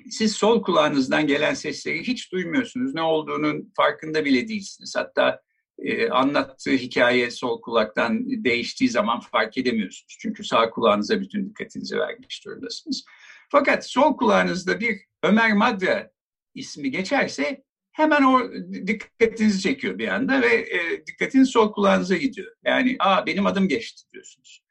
Siz 0.09 0.31
sol 0.31 0.61
kulağınızdan 0.61 1.27
gelen 1.27 1.53
sesleri 1.53 2.07
hiç 2.07 2.31
duymuyorsunuz. 2.31 2.93
Ne 2.93 3.01
olduğunun 3.01 3.71
farkında 3.75 4.25
bile 4.25 4.47
değilsiniz. 4.47 4.95
Hatta 4.95 5.41
e, 5.81 6.09
anlattığı 6.09 6.71
hikaye 6.71 7.31
sol 7.31 7.61
kulaktan 7.61 8.43
değiştiği 8.43 8.89
zaman 8.89 9.19
fark 9.19 9.57
edemiyorsunuz. 9.57 10.17
Çünkü 10.19 10.43
sağ 10.43 10.69
kulağınıza 10.69 11.21
bütün 11.21 11.49
dikkatinizi 11.49 11.97
vermiş 11.97 12.45
durumdasınız. 12.45 13.05
Fakat 13.49 13.89
sol 13.89 14.17
kulağınızda 14.17 14.79
bir 14.79 14.99
Ömer 15.23 15.53
Madra 15.53 16.11
ismi 16.55 16.91
geçerse 16.91 17.63
hemen 17.91 18.23
o 18.23 18.51
dikkatinizi 18.87 19.61
çekiyor 19.61 19.97
bir 19.97 20.07
anda 20.07 20.41
ve 20.41 20.55
e, 20.55 21.05
dikkatiniz 21.07 21.49
sol 21.49 21.71
kulağınıza 21.73 22.17
gidiyor. 22.17 22.55
Yani 22.65 22.95
aa 22.99 23.25
benim 23.25 23.45
adım 23.45 23.67
geçti 23.67 24.01
diyorsunuz. 24.13 24.63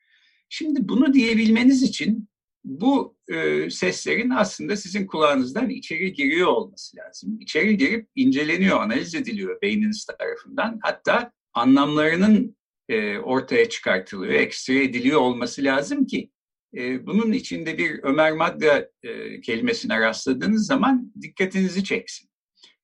Şimdi 0.48 0.88
bunu 0.88 1.14
diyebilmeniz 1.14 1.82
için 1.82 2.29
bu 2.64 3.16
e, 3.28 3.70
seslerin 3.70 4.30
aslında 4.30 4.76
sizin 4.76 5.06
kulağınızdan 5.06 5.70
içeri 5.70 6.12
giriyor 6.12 6.48
olması 6.48 6.96
lazım. 6.96 7.38
İçeri 7.40 7.76
girip 7.76 8.08
inceleniyor, 8.14 8.80
analiz 8.80 9.14
ediliyor 9.14 9.60
beyniniz 9.62 10.04
tarafından. 10.04 10.78
Hatta 10.82 11.32
anlamlarının 11.54 12.56
e, 12.88 13.18
ortaya 13.18 13.68
çıkartılıyor, 13.68 14.32
ekstra 14.34 14.74
ediliyor 14.74 15.20
olması 15.20 15.64
lazım 15.64 16.06
ki 16.06 16.30
e, 16.76 17.06
bunun 17.06 17.32
içinde 17.32 17.78
bir 17.78 18.00
Ömer 18.02 18.32
Madra 18.32 18.88
e, 19.02 19.40
kelimesine 19.40 20.00
rastladığınız 20.00 20.66
zaman 20.66 21.12
dikkatinizi 21.22 21.84
çeksin. 21.84 22.30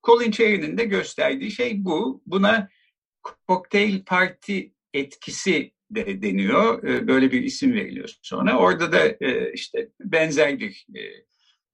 Colin 0.05 0.31
Cherry'nin 0.31 0.79
de 0.79 0.85
gösterdiği 0.85 1.51
şey 1.51 1.85
bu. 1.85 2.23
Buna 2.27 2.69
kokteyl 3.49 4.05
parti 4.05 4.73
etkisi 4.95 5.73
de 5.91 6.23
deniyor. 6.23 6.85
E, 6.85 7.09
böyle 7.09 7.33
bir 7.33 7.43
isim 7.43 7.73
veriliyor 7.73 8.15
sonra. 8.23 8.59
Orada 8.59 8.93
da 8.93 9.07
e, 9.21 9.53
işte 9.53 9.89
benzer 10.01 10.59
bir 10.59 10.87
e, 10.95 11.01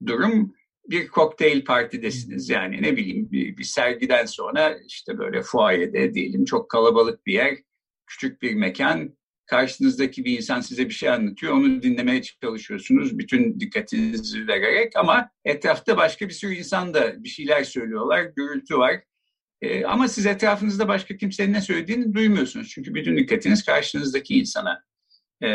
durum. 0.07 0.55
Bir 0.91 1.09
kokteyl 1.09 1.65
partidesiniz 1.65 2.49
yani 2.49 2.83
ne 2.83 2.97
bileyim 2.97 3.33
bir, 3.33 3.57
bir 3.57 3.65
sergiden 3.65 4.27
sonra 4.27 4.79
işte 4.87 5.19
böyle 5.19 5.43
fuayede 5.43 6.15
diyelim 6.15 6.45
çok 6.45 6.71
kalabalık 6.71 7.27
bir 7.27 7.33
yer, 7.33 7.59
küçük 8.07 8.43
bir 8.43 8.55
mekan 8.55 9.17
karşınızdaki 9.47 10.25
bir 10.25 10.37
insan 10.37 10.61
size 10.61 10.89
bir 10.89 10.95
şey 10.95 11.09
anlatıyor. 11.09 11.53
Onu 11.53 11.83
dinlemeye 11.83 12.23
çalışıyorsunuz 12.23 13.19
bütün 13.19 13.61
dikkatinizi 13.61 14.49
vererek 14.49 14.97
ama 14.97 15.31
etrafta 15.45 15.97
başka 15.97 16.29
bir 16.29 16.35
sürü 16.35 16.55
insan 16.55 16.95
da 16.95 17.25
bir 17.25 17.29
şeyler 17.29 17.65
söylüyorlar. 17.65 18.23
Gürültü 18.37 18.79
var. 18.79 19.03
E, 19.63 19.85
ama 19.85 20.09
siz 20.09 20.27
etrafınızda 20.27 20.89
başka 20.89 21.17
kimsenin 21.17 21.53
ne 21.53 21.61
söylediğini 21.61 22.15
duymuyorsunuz. 22.15 22.69
Çünkü 22.69 22.95
bütün 22.95 23.17
dikkatiniz 23.17 23.65
karşınızdaki 23.65 24.39
insana 24.39 24.83
e, 25.41 25.51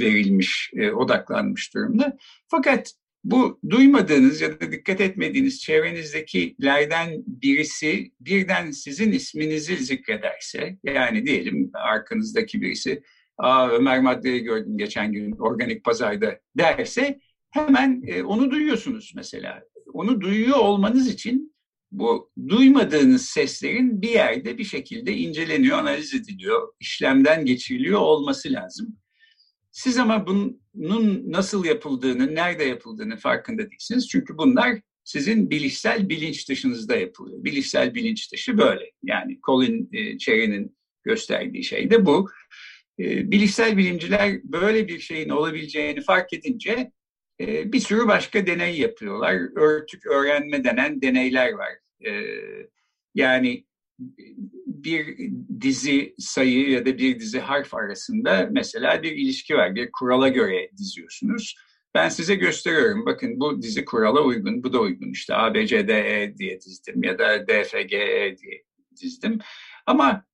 verilmiş, 0.00 0.70
e, 0.76 0.90
odaklanmış 0.90 1.74
durumda. 1.74 2.16
Fakat 2.48 2.92
bu 3.24 3.60
duymadığınız 3.70 4.40
ya 4.40 4.60
da 4.60 4.72
dikkat 4.72 5.00
etmediğiniz 5.00 5.60
çevrenizdekilerden 5.60 7.22
birisi 7.26 8.12
birden 8.20 8.70
sizin 8.70 9.12
isminizi 9.12 9.76
zikrederse, 9.76 10.78
yani 10.84 11.26
diyelim 11.26 11.70
arkanızdaki 11.74 12.62
birisi, 12.62 13.02
Aa, 13.38 13.68
Ömer 13.68 14.00
Madde'yi 14.00 14.40
gördüm 14.40 14.78
geçen 14.78 15.12
gün 15.12 15.32
organik 15.32 15.84
pazarda 15.84 16.40
derse 16.58 17.20
hemen 17.50 18.02
e, 18.06 18.22
onu 18.22 18.50
duyuyorsunuz 18.50 19.12
mesela. 19.16 19.62
Onu 19.92 20.20
duyuyor 20.20 20.56
olmanız 20.56 21.08
için 21.08 21.54
bu 21.92 22.30
duymadığınız 22.48 23.26
seslerin 23.26 24.02
bir 24.02 24.10
yerde 24.10 24.58
bir 24.58 24.64
şekilde 24.64 25.12
inceleniyor, 25.16 25.78
analiz 25.78 26.14
ediliyor, 26.14 26.72
işlemden 26.80 27.44
geçiriliyor 27.44 28.00
olması 28.00 28.52
lazım. 28.52 28.96
Siz 29.72 29.98
ama 29.98 30.26
bunun 30.26 30.60
nasıl 31.32 31.64
yapıldığını, 31.64 32.34
nerede 32.34 32.64
yapıldığını 32.64 33.16
farkında 33.16 33.70
değilsiniz. 33.70 34.08
Çünkü 34.08 34.38
bunlar 34.38 34.80
sizin 35.04 35.50
bilişsel 35.50 36.08
bilinç 36.08 36.48
dışınızda 36.48 36.96
yapılıyor. 36.96 37.44
Bilişsel 37.44 37.94
bilinç 37.94 38.32
dışı 38.32 38.58
böyle. 38.58 38.90
Yani 39.02 39.38
Colin 39.46 39.88
e, 39.92 40.18
Cherry'nin 40.18 40.76
gösterdiği 41.04 41.64
şey 41.64 41.90
de 41.90 42.06
bu. 42.06 42.28
E, 42.98 43.30
bilişsel 43.30 43.76
bilimciler 43.76 44.40
böyle 44.44 44.88
bir 44.88 44.98
şeyin 44.98 45.28
olabileceğini 45.28 46.00
fark 46.00 46.32
edince 46.32 46.92
bir 47.40 47.80
sürü 47.80 48.08
başka 48.08 48.46
deney 48.46 48.78
yapıyorlar. 48.78 49.56
Örtük 49.56 50.06
öğrenme 50.06 50.64
denen 50.64 51.02
deneyler 51.02 51.52
var. 51.52 51.72
Yani 53.14 53.66
bir 54.66 55.30
dizi 55.60 56.14
sayı 56.18 56.70
ya 56.70 56.86
da 56.86 56.98
bir 56.98 57.20
dizi 57.20 57.40
harf 57.40 57.74
arasında 57.74 58.48
mesela 58.50 59.02
bir 59.02 59.12
ilişki 59.12 59.54
var. 59.54 59.74
Bir 59.74 59.90
kurala 59.92 60.28
göre 60.28 60.70
diziyorsunuz. 60.76 61.56
Ben 61.94 62.08
size 62.08 62.34
gösteriyorum. 62.34 63.06
Bakın 63.06 63.40
bu 63.40 63.62
dizi 63.62 63.84
kurala 63.84 64.22
uygun, 64.22 64.62
bu 64.62 64.72
da 64.72 64.80
uygun. 64.80 65.10
İşte 65.10 65.34
A, 65.34 65.54
B, 65.54 65.66
C, 65.66 65.88
D, 65.88 66.22
E 66.22 66.36
diye 66.36 66.60
dizdim 66.60 67.02
ya 67.02 67.18
da 67.18 67.48
D, 67.48 67.64
F, 67.64 67.82
G, 67.82 67.96
E 67.96 68.38
diye 68.38 68.62
dizdim. 69.00 69.38
Ama 69.86 70.24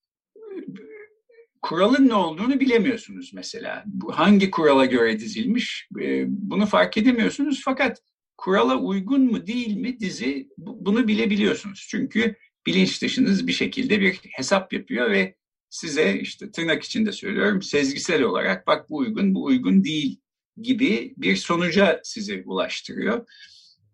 kuralın 1.66 2.08
ne 2.08 2.14
olduğunu 2.14 2.61
bilemiyorsunuz 2.61 3.30
mesela. 3.35 3.85
Hangi 4.11 4.50
kurala 4.50 4.85
göre 4.85 5.20
dizilmiş 5.20 5.88
bunu 6.28 6.66
fark 6.66 6.96
edemiyorsunuz. 6.96 7.62
Fakat 7.64 8.02
kurala 8.37 8.76
uygun 8.78 9.20
mu 9.20 9.46
değil 9.46 9.76
mi 9.76 10.00
dizi 10.00 10.49
bunu 10.58 11.08
bilebiliyorsunuz. 11.08 11.87
Çünkü 11.90 12.35
bilinç 12.66 13.02
dışınız 13.02 13.46
bir 13.46 13.52
şekilde 13.52 14.00
bir 14.00 14.20
hesap 14.30 14.73
yapıyor 14.73 15.11
ve 15.11 15.35
size 15.70 16.18
işte 16.18 16.50
tırnak 16.50 16.82
içinde 16.82 17.12
söylüyorum 17.12 17.62
sezgisel 17.62 18.23
olarak 18.23 18.66
bak 18.66 18.90
bu 18.90 18.96
uygun 18.96 19.35
bu 19.35 19.44
uygun 19.44 19.85
değil 19.85 20.20
gibi 20.62 21.14
bir 21.16 21.37
sonuca 21.37 22.00
sizi 22.04 22.42
ulaştırıyor. 22.46 23.26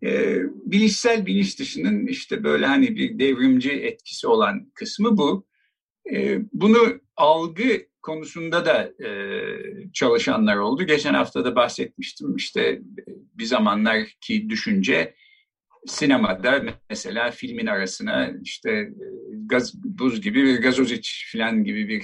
Ee, 0.03 0.37
bilişsel 0.65 1.25
bilinç 1.25 1.59
dışının 1.59 2.07
işte 2.07 2.43
böyle 2.43 2.65
hani 2.65 2.95
bir 2.95 3.19
devrimci 3.19 3.71
etkisi 3.71 4.27
olan 4.27 4.71
kısmı 4.73 5.17
bu. 5.17 5.52
Ee, 6.11 6.39
bunu 6.53 6.99
algı 7.15 7.85
konusunda 8.01 8.65
da 8.65 9.05
e, 9.07 9.09
çalışanlar 9.93 10.57
oldu. 10.57 10.83
Geçen 10.83 11.13
hafta 11.13 11.45
da 11.45 11.55
bahsetmiştim 11.55 12.35
işte 12.35 12.81
bir 13.33 13.45
zamanlar 13.45 14.07
ki 14.21 14.49
düşünce 14.49 15.15
sinemada 15.85 16.63
mesela 16.89 17.31
filmin 17.31 17.65
arasına 17.65 18.33
işte 18.43 18.71
e, 18.71 18.89
gaz, 19.45 19.83
buz 19.83 20.21
gibi 20.21 20.43
bir 20.43 20.61
gazoz 20.61 20.91
iç 20.91 21.31
falan 21.31 21.63
gibi 21.63 21.87
bir 21.87 22.01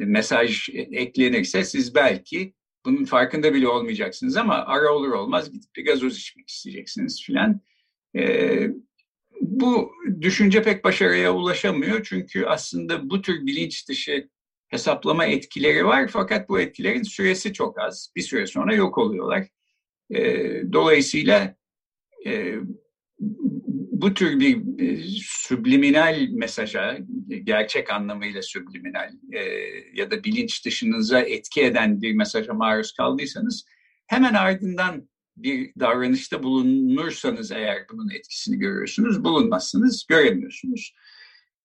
e, 0.00 0.04
mesaj 0.04 0.68
eklenirse 0.74 1.64
siz 1.64 1.94
belki 1.94 2.54
bunun 2.84 3.04
farkında 3.04 3.54
bile 3.54 3.68
olmayacaksınız 3.68 4.36
ama 4.36 4.54
ara 4.54 4.94
olur 4.94 5.10
olmaz 5.12 5.52
gidip 5.52 5.76
bir 5.76 5.84
gazoz 5.84 6.18
içmek 6.18 6.48
isteyeceksiniz 6.48 7.22
filan. 7.22 7.60
Ee, 8.16 8.70
bu 9.42 9.92
düşünce 10.20 10.62
pek 10.62 10.84
başarıya 10.84 11.34
ulaşamıyor 11.34 12.02
çünkü 12.04 12.44
aslında 12.44 13.10
bu 13.10 13.22
tür 13.22 13.46
bilinç 13.46 13.88
dışı 13.88 14.28
hesaplama 14.68 15.26
etkileri 15.26 15.86
var 15.86 16.08
fakat 16.08 16.48
bu 16.48 16.60
etkilerin 16.60 17.02
süresi 17.02 17.52
çok 17.52 17.80
az. 17.80 18.12
Bir 18.16 18.22
süre 18.22 18.46
sonra 18.46 18.74
yok 18.74 18.98
oluyorlar. 18.98 19.48
Ee, 20.14 20.62
dolayısıyla 20.72 21.56
e, 22.26 22.54
bu 23.92 24.14
tür 24.14 24.40
bir 24.40 24.80
e, 24.80 24.98
subliminal 25.22 26.28
mesaja, 26.30 26.98
gerçek 27.44 27.90
anlamıyla 27.90 28.42
subliminal 28.42 29.10
e, 29.32 29.40
ya 29.94 30.10
da 30.10 30.24
bilinç 30.24 30.66
dışınıza 30.66 31.20
etki 31.20 31.62
eden 31.62 32.02
bir 32.02 32.14
mesaja 32.14 32.54
maruz 32.54 32.92
kaldıysanız 32.92 33.64
hemen 34.06 34.34
ardından 34.34 35.08
bir 35.36 35.72
davranışta 35.80 36.42
bulunursanız 36.42 37.52
eğer 37.52 37.86
bunun 37.92 38.10
etkisini 38.10 38.58
görüyorsunuz, 38.58 39.24
bulunmazsınız, 39.24 40.06
göremiyorsunuz. 40.08 40.94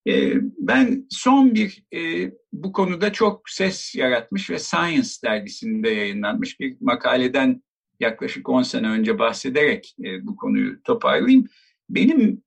E, 0.08 0.34
ben 0.58 1.08
son 1.10 1.56
bir 1.56 1.84
e, 1.94 2.32
bu 2.54 2.72
konuda 2.72 3.14
çok 3.14 3.50
ses 3.50 3.96
yaratmış 3.96 4.50
ve 4.50 4.60
Science 4.60 5.10
dergisinde 5.24 5.90
yayınlanmış 5.90 6.60
bir 6.60 6.78
makaleden 6.82 7.64
yaklaşık 8.00 8.50
10 8.50 8.62
sene 8.64 8.90
önce 8.90 9.20
bahsederek 9.20 9.96
e, 10.04 10.28
bu 10.28 10.36
konuyu 10.36 10.84
toparlayayım 10.84 11.48
benim 11.90 12.44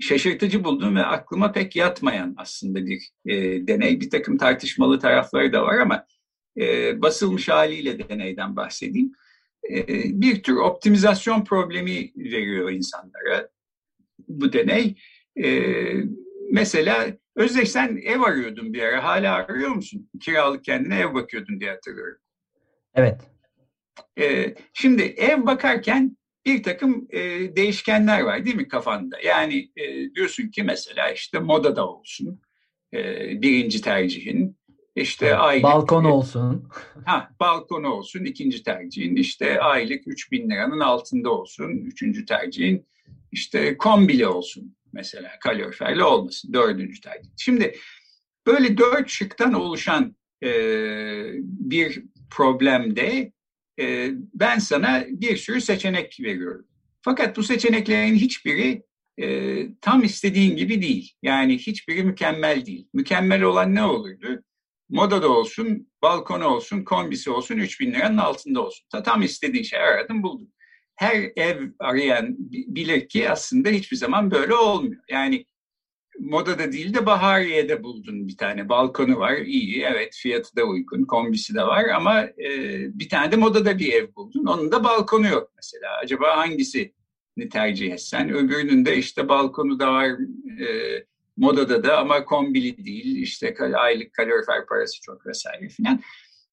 şaşırtıcı 0.00 0.64
bulduğum 0.64 0.96
ve 0.96 1.04
aklıma 1.04 1.52
pek 1.52 1.76
yatmayan 1.76 2.34
aslında 2.38 2.86
bir 2.86 3.10
e, 3.26 3.66
deney. 3.66 4.00
Bir 4.00 4.10
takım 4.10 4.38
tartışmalı 4.38 4.98
tarafları 4.98 5.52
da 5.52 5.62
var 5.62 5.78
ama 5.78 6.06
e, 6.60 7.02
basılmış 7.02 7.48
haliyle 7.48 8.08
deneyden 8.08 8.56
bahsedeyim. 8.56 9.12
E, 9.70 9.86
bir 10.20 10.42
tür 10.42 10.56
optimizasyon 10.56 11.44
problemi 11.44 12.12
veriyor 12.16 12.70
insanlara 12.70 13.48
bu 14.28 14.52
deney. 14.52 14.94
E, 15.44 15.64
mesela 16.50 17.20
Özdeş 17.40 17.70
sen 17.70 18.00
ev 18.04 18.20
arıyordun 18.20 18.72
bir 18.72 18.82
ara. 18.82 19.04
Hala 19.04 19.34
arıyor 19.34 19.70
musun? 19.70 20.10
Kiralık 20.20 20.64
kendine 20.64 20.98
ev 20.98 21.14
bakıyordun 21.14 21.60
diye 21.60 21.70
hatırlıyorum. 21.70 22.18
Evet. 22.94 23.20
E, 24.20 24.54
şimdi 24.72 25.02
ev 25.02 25.46
bakarken 25.46 26.16
bir 26.46 26.62
takım 26.62 27.06
e, 27.10 27.20
değişkenler 27.56 28.20
var 28.20 28.44
değil 28.44 28.56
mi 28.56 28.68
kafanda? 28.68 29.20
Yani 29.20 29.70
e, 29.76 30.14
diyorsun 30.14 30.48
ki 30.48 30.62
mesela 30.62 31.10
işte 31.10 31.38
modada 31.38 31.88
olsun 31.88 32.40
e, 32.94 33.02
birinci 33.42 33.82
tercihin. 33.82 34.56
İşte 34.96 35.36
aylık... 35.36 35.64
Balkon 35.64 36.04
olsun. 36.04 36.68
Ha, 37.04 37.30
balkon 37.40 37.84
olsun 37.84 38.24
ikinci 38.24 38.62
tercihin. 38.62 39.16
işte 39.16 39.60
aylık 39.60 40.02
3 40.06 40.32
bin 40.32 40.50
liranın 40.50 40.80
altında 40.80 41.30
olsun 41.30 41.68
üçüncü 41.68 42.24
tercihin. 42.26 42.86
işte 43.32 43.76
kombili 43.76 44.26
olsun 44.26 44.76
mesela 44.92 45.30
kaloriferli 45.40 46.04
olmasın 46.04 46.52
dördüncü 46.52 47.00
tercih. 47.00 47.30
Şimdi 47.36 47.74
böyle 48.46 48.78
dört 48.78 49.08
şıktan 49.08 49.52
oluşan 49.52 50.16
e, 50.44 50.50
bir 51.42 52.04
problemde 52.30 53.32
e, 53.80 54.10
ben 54.34 54.58
sana 54.58 55.04
bir 55.08 55.36
sürü 55.36 55.60
seçenek 55.60 56.20
veriyorum. 56.20 56.66
Fakat 57.02 57.36
bu 57.36 57.42
seçeneklerin 57.42 58.14
hiçbiri 58.14 58.82
e, 59.18 59.66
tam 59.80 60.04
istediğin 60.04 60.56
gibi 60.56 60.82
değil. 60.82 61.12
Yani 61.22 61.58
hiçbiri 61.58 62.02
mükemmel 62.02 62.66
değil. 62.66 62.88
Mükemmel 62.94 63.42
olan 63.42 63.74
ne 63.74 63.82
olurdu? 63.82 64.42
Modada 64.90 65.28
olsun, 65.28 65.88
balkonu 66.02 66.46
olsun, 66.46 66.84
kombisi 66.84 67.30
olsun 67.30 67.56
3000 67.56 67.92
liranın 67.92 68.16
altında 68.16 68.60
olsun. 68.66 68.86
Tam 69.04 69.22
istediğin 69.22 69.64
şey 69.64 69.78
aradım 69.78 70.22
buldum. 70.22 70.48
Her 70.96 71.32
ev 71.36 71.68
arayan 71.78 72.36
bilir 72.48 73.08
ki 73.08 73.30
aslında 73.30 73.68
hiçbir 73.68 73.96
zaman 73.96 74.30
böyle 74.30 74.54
olmuyor. 74.54 75.02
Yani 75.08 75.44
modada 76.18 76.72
değil 76.72 76.94
de 76.94 77.06
Bahariye'de 77.06 77.82
buldun 77.82 78.28
bir 78.28 78.36
tane. 78.36 78.68
Balkonu 78.68 79.18
var, 79.18 79.36
iyi, 79.36 79.82
evet 79.82 80.14
fiyatı 80.14 80.56
da 80.56 80.64
uygun, 80.64 81.04
kombisi 81.04 81.54
de 81.54 81.62
var 81.62 81.84
ama 81.84 82.22
e, 82.22 82.48
bir 82.98 83.08
tane 83.08 83.32
de 83.32 83.36
modada 83.36 83.78
bir 83.78 83.92
ev 83.92 84.14
buldun. 84.16 84.46
Onun 84.46 84.72
da 84.72 84.84
balkonu 84.84 85.26
yok 85.26 85.52
mesela. 85.56 85.96
Acaba 86.02 86.36
hangisi 86.36 86.94
tercih 87.52 87.92
etsen. 87.92 88.30
Öbürünün 88.30 88.84
de 88.84 88.96
işte 88.96 89.28
balkonu 89.28 89.80
da 89.80 89.92
var, 89.92 90.08
e, 90.60 90.66
modada 91.40 91.84
da 91.84 91.98
ama 91.98 92.24
kombili 92.24 92.84
değil, 92.84 93.16
işte 93.16 93.54
aylık 93.74 94.12
kalorifer 94.12 94.66
parası 94.66 95.00
çok 95.02 95.26
vesaire 95.26 95.68
filan. 95.68 96.00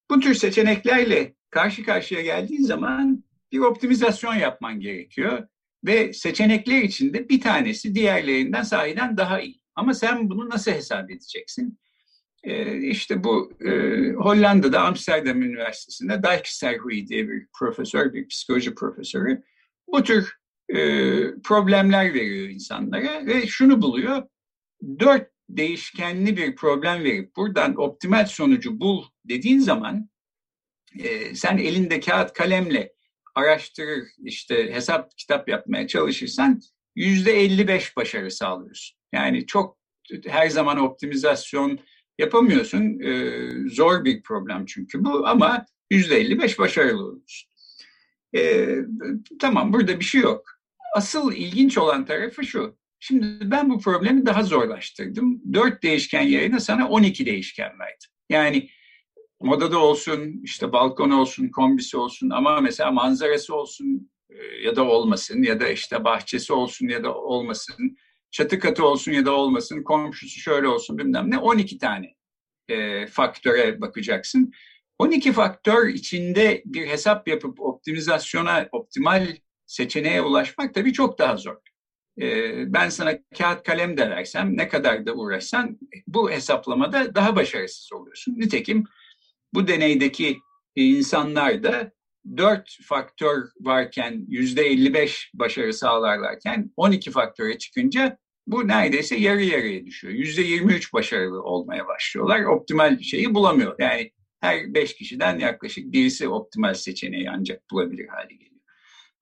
Bu 0.10 0.20
tür 0.20 0.34
seçeneklerle 0.34 1.34
karşı 1.50 1.84
karşıya 1.84 2.22
geldiğin 2.22 2.64
zaman 2.64 3.24
bir 3.52 3.60
optimizasyon 3.60 4.36
yapman 4.36 4.80
gerekiyor. 4.80 5.48
Ve 5.86 6.14
seçenekler 6.14 6.82
içinde 6.82 7.30
bir 7.30 7.42
tanesi 7.42 7.96
diğerlerinden 7.96 8.64
sahiden 8.64 9.18
daha 9.18 9.42
iyi. 9.42 9.62
Ama 9.76 9.94
sen 9.94 10.30
bunu 10.30 10.50
nasıl 10.50 10.72
hesap 10.72 11.12
edeceksin? 11.12 11.80
Ee, 12.44 12.78
işte 12.78 13.24
bu 13.24 13.52
e, 13.62 13.72
Hollanda'da 14.12 14.82
Amsterdam 14.82 15.42
Üniversitesi'nde 15.42 16.24
Dijksterhuy 16.24 17.08
diye 17.08 17.30
bir 17.30 17.48
profesör, 17.60 18.14
bir 18.14 18.28
psikoloji 18.28 18.76
profesörü 18.76 19.44
bu 19.88 20.04
tür 20.04 20.34
e, 20.70 20.78
problemler 21.44 22.14
veriyor 22.14 22.50
insanlara 22.50 23.26
ve 23.26 23.48
şunu 23.48 23.82
buluyor. 23.82 24.24
Dört 25.00 25.32
değişkenli 25.50 26.38
bir 26.38 26.56
problem 26.56 27.04
verip 27.04 27.36
buradan 27.36 27.76
optimal 27.82 28.26
sonucu 28.26 28.80
bul 28.80 29.04
dediğin 29.26 29.60
zaman 29.60 30.10
e, 31.00 31.36
sen 31.36 31.58
elinde 31.58 32.00
kağıt 32.00 32.34
kalemle 32.34 32.94
araştırır, 33.36 34.08
işte 34.24 34.74
hesap 34.74 35.18
kitap 35.18 35.50
yapmaya 35.50 35.88
çalışırsan 35.88 36.62
yüzde 36.96 37.42
55 37.42 37.98
başarı 37.98 38.32
sağlıyorsun. 38.32 38.98
Yani 39.14 39.46
çok 39.46 39.78
her 40.26 40.50
zaman 40.50 40.78
optimizasyon 40.78 41.80
yapamıyorsun. 42.20 43.00
Ee, 43.00 43.50
zor 43.70 44.06
bir 44.06 44.24
problem 44.24 44.66
çünkü 44.66 45.06
bu 45.06 45.28
ama 45.28 45.66
yüzde 45.92 46.16
55 46.20 46.60
başarılı 46.60 47.04
olursun. 47.06 47.50
Ee, 48.36 48.76
tamam 49.40 49.74
burada 49.74 50.00
bir 50.00 50.06
şey 50.06 50.22
yok. 50.22 50.46
Asıl 50.96 51.34
ilginç 51.34 51.78
olan 51.78 52.06
tarafı 52.06 52.44
şu. 52.44 52.78
Şimdi 53.00 53.52
ben 53.52 53.70
bu 53.70 53.80
problemi 53.80 54.26
daha 54.26 54.44
zorlaştırdım. 54.44 55.42
Dört 55.54 55.84
değişken 55.84 56.22
yerine 56.22 56.60
sana 56.60 56.90
12 56.90 57.26
değişken 57.26 57.80
verdim. 57.80 58.10
Yani 58.30 58.70
modada 59.42 59.80
olsun, 59.80 60.42
işte 60.44 60.72
balkon 60.72 61.10
olsun, 61.10 61.50
kombisi 61.50 61.98
olsun 61.98 62.30
ama 62.30 62.62
mesela 62.62 62.92
manzarası 62.92 63.56
olsun 63.56 64.12
e, 64.30 64.36
ya 64.64 64.76
da 64.76 64.84
olmasın 64.84 65.44
ya 65.44 65.60
da 65.60 65.70
işte 65.70 66.04
bahçesi 66.04 66.54
olsun 66.54 66.88
ya 66.88 67.04
da 67.04 67.16
olmasın, 67.16 67.98
çatı 68.32 68.60
katı 68.60 68.86
olsun 68.86 69.12
ya 69.12 69.26
da 69.26 69.32
olmasın, 69.32 69.84
komşusu 69.84 70.40
şöyle 70.40 70.68
olsun 70.68 70.98
bilmem 70.98 71.32
ne 71.32 71.38
12 71.38 71.78
tane 71.78 72.16
e, 72.70 73.08
faktöre 73.08 73.82
bakacaksın. 73.82 74.52
12 75.00 75.32
faktör 75.32 75.88
içinde 75.88 76.62
bir 76.66 76.88
hesap 76.88 77.28
yapıp 77.28 77.62
optimizasyona, 77.62 78.70
optimal 78.72 79.28
seçeneğe 79.66 80.22
ulaşmak 80.22 80.74
tabii 80.74 80.94
çok 80.94 81.20
daha 81.20 81.38
zor. 81.38 81.56
E, 82.22 82.74
ben 82.74 82.90
sana 82.90 83.20
kağıt 83.38 83.64
kalem 83.64 83.98
de 83.98 84.24
ne 84.46 84.68
kadar 84.68 85.06
da 85.06 85.14
uğraşsan 85.14 85.80
bu 86.08 86.32
hesaplamada 86.32 87.16
daha 87.16 87.36
başarısız 87.36 87.94
oluyorsun. 87.94 88.40
Nitekim 88.40 88.84
bu 89.54 89.68
deneydeki 89.68 90.38
insanlar 90.76 91.64
da 91.64 91.92
dört 92.38 92.78
faktör 92.84 93.44
varken 93.60 94.26
yüzde 94.28 94.62
55 94.62 95.32
başarı 95.34 95.74
sağlarlarken 95.74 96.72
12 96.78 97.12
faktöre 97.12 97.58
çıkınca 97.58 98.18
bu 98.48 98.68
neredeyse 98.68 99.16
yarı 99.16 99.44
yarıya 99.44 99.86
düşüyor. 99.86 100.14
Yüzde 100.14 100.42
23 100.42 100.94
başarılı 100.94 101.44
olmaya 101.44 101.88
başlıyorlar. 101.88 102.44
Optimal 102.44 103.00
şeyi 103.00 103.34
bulamıyor. 103.34 103.76
Yani 103.80 104.12
her 104.40 104.74
beş 104.74 104.96
kişiden 104.96 105.40
yaklaşık 105.40 105.92
birisi 105.92 106.28
optimal 106.28 106.74
seçeneği 106.74 107.30
ancak 107.30 107.72
bulabilir 107.72 108.08
hale 108.08 108.34
geliyor. 108.34 108.57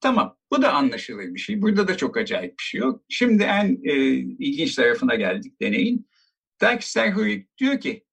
Tamam, 0.06 0.38
bu 0.52 0.62
da 0.62 0.74
anlaşılır 0.74 1.34
bir 1.34 1.40
şey. 1.40 1.62
Burada 1.62 1.88
da 1.88 1.98
çok 1.98 2.18
acayip 2.18 2.60
bir 2.60 2.64
şey 2.64 2.80
yok. 2.80 3.02
Şimdi 3.10 3.44
en 3.44 3.80
e, 3.84 3.94
ilginç 4.18 4.76
tarafına 4.76 5.16
geldik 5.16 5.62
deneyin. 5.62 6.08
Dijkstra 6.62 7.16
diyor 7.58 7.80
ki 7.80 8.06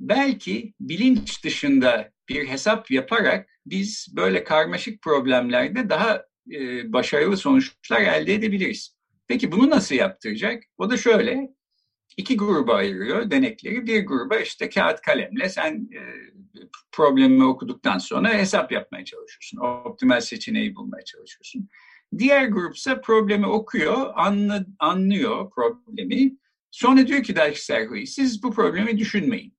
belki 0.00 0.74
bilinç 0.80 1.44
dışında 1.44 2.12
bir 2.28 2.48
hesap 2.48 2.90
yaparak 2.90 3.48
biz 3.66 4.08
böyle 4.16 4.44
karmaşık 4.44 5.02
problemlerde 5.02 5.88
daha 5.88 6.24
e, 6.52 6.92
başarılı 6.92 7.36
sonuçlar 7.36 8.00
elde 8.00 8.34
edebiliriz. 8.34 8.96
Peki 9.28 9.52
bunu 9.52 9.70
nasıl 9.70 9.94
yaptıracak? 9.94 10.62
O 10.78 10.90
da 10.90 10.96
şöyle, 10.96 11.53
iki 12.16 12.36
gruba 12.36 12.74
ayırıyor 12.74 13.30
denekleri. 13.30 13.86
Bir 13.86 14.06
gruba 14.06 14.36
işte 14.36 14.68
kağıt 14.68 15.00
kalemle 15.00 15.48
sen 15.48 15.74
e, 15.74 16.00
problemi 16.92 17.44
okuduktan 17.44 17.98
sonra 17.98 18.34
hesap 18.34 18.72
yapmaya 18.72 19.04
çalışıyorsun. 19.04 19.58
Optimal 19.58 20.20
seçeneği 20.20 20.76
bulmaya 20.76 21.04
çalışıyorsun. 21.04 21.68
Diğer 22.18 22.46
grupsa 22.46 23.00
problemi 23.00 23.46
okuyor, 23.46 24.12
anlı, 24.14 24.66
anlıyor 24.78 25.50
problemi. 25.50 26.36
Sonra 26.70 27.06
diyor 27.06 27.22
ki 27.22 27.34
Serhui, 27.54 28.06
siz 28.06 28.42
bu 28.42 28.52
problemi 28.52 28.98
düşünmeyin 28.98 29.54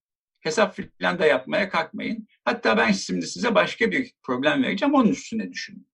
hesap 0.46 0.76
filan 0.76 1.20
da 1.20 1.26
yapmaya 1.26 1.70
kalkmayın. 1.70 2.28
Hatta 2.46 2.78
ben 2.78 2.92
şimdi 2.92 3.28
size 3.28 3.56
başka 3.56 3.92
bir 3.92 4.14
problem 4.24 4.64
vereceğim, 4.64 4.94
onun 4.94 5.10
üstüne 5.10 5.52
düşünün. 5.52 5.88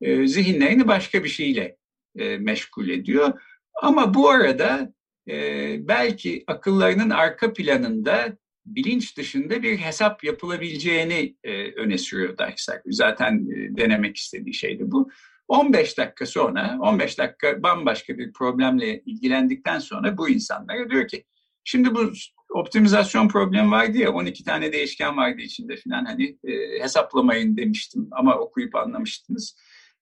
E, 0.00 0.26
zihinlerini 0.26 0.88
başka 0.88 1.24
bir 1.24 1.28
şeyle 1.28 1.76
e, 2.18 2.38
meşgul 2.38 2.88
ediyor. 2.88 3.40
Ama 3.82 4.14
bu 4.14 4.30
arada 4.30 4.92
e, 5.28 5.88
belki 5.88 6.44
akıllarının 6.46 7.10
arka 7.10 7.52
planında 7.52 8.36
bilinç 8.66 9.16
dışında 9.16 9.62
bir 9.62 9.78
hesap 9.78 10.24
yapılabileceğini 10.24 11.36
e, 11.44 11.72
öne 11.72 11.98
sürüyor 11.98 12.38
Dijkstra. 12.38 12.82
Zaten 12.86 13.48
e, 13.50 13.76
denemek 13.76 14.16
istediği 14.16 14.54
şey 14.54 14.78
de 14.78 14.90
bu. 14.90 15.10
15 15.48 15.98
dakika 15.98 16.26
sonra, 16.26 16.78
15 16.80 17.18
dakika 17.18 17.62
bambaşka 17.62 18.18
bir 18.18 18.32
problemle 18.32 19.00
ilgilendikten 19.00 19.78
sonra 19.78 20.18
bu 20.18 20.28
insanlara 20.28 20.90
diyor 20.90 21.08
ki, 21.08 21.24
şimdi 21.64 21.94
bu 21.94 22.12
optimizasyon 22.54 23.28
problemi 23.28 23.70
vardı 23.70 23.98
ya 23.98 24.12
12 24.12 24.44
tane 24.44 24.72
değişken 24.72 25.16
vardı 25.16 25.40
içinde 25.40 25.76
filan 25.76 26.04
hani 26.04 26.38
e, 26.44 26.82
hesaplamayın 26.82 27.56
demiştim 27.56 28.08
ama 28.10 28.38
okuyup 28.38 28.74
anlamıştınız. 28.74 29.56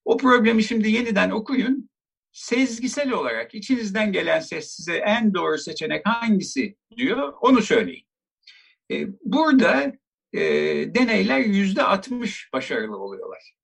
O 0.05 0.17
problemi 0.17 0.65
şimdi 0.65 0.91
yeniden 0.91 1.31
okuyun. 1.31 1.91
Sezgisel 2.37 3.11
olarak 3.11 3.55
içinizden 3.55 4.13
gelen 4.13 4.41
ses 4.41 4.71
size 4.71 4.97
en 4.97 5.35
doğru 5.35 5.59
seçenek 5.59 6.07
hangisi 6.07 6.77
diyor 6.97 7.33
onu 7.41 7.63
söyleyin. 7.63 8.07
E, 8.93 9.07
burada 9.25 9.93
e, 10.33 10.41
deneyler 10.95 11.39
yüzde 11.39 11.83
60 11.83 12.53
başarılı 12.53 12.99
oluyorlar. 12.99 13.55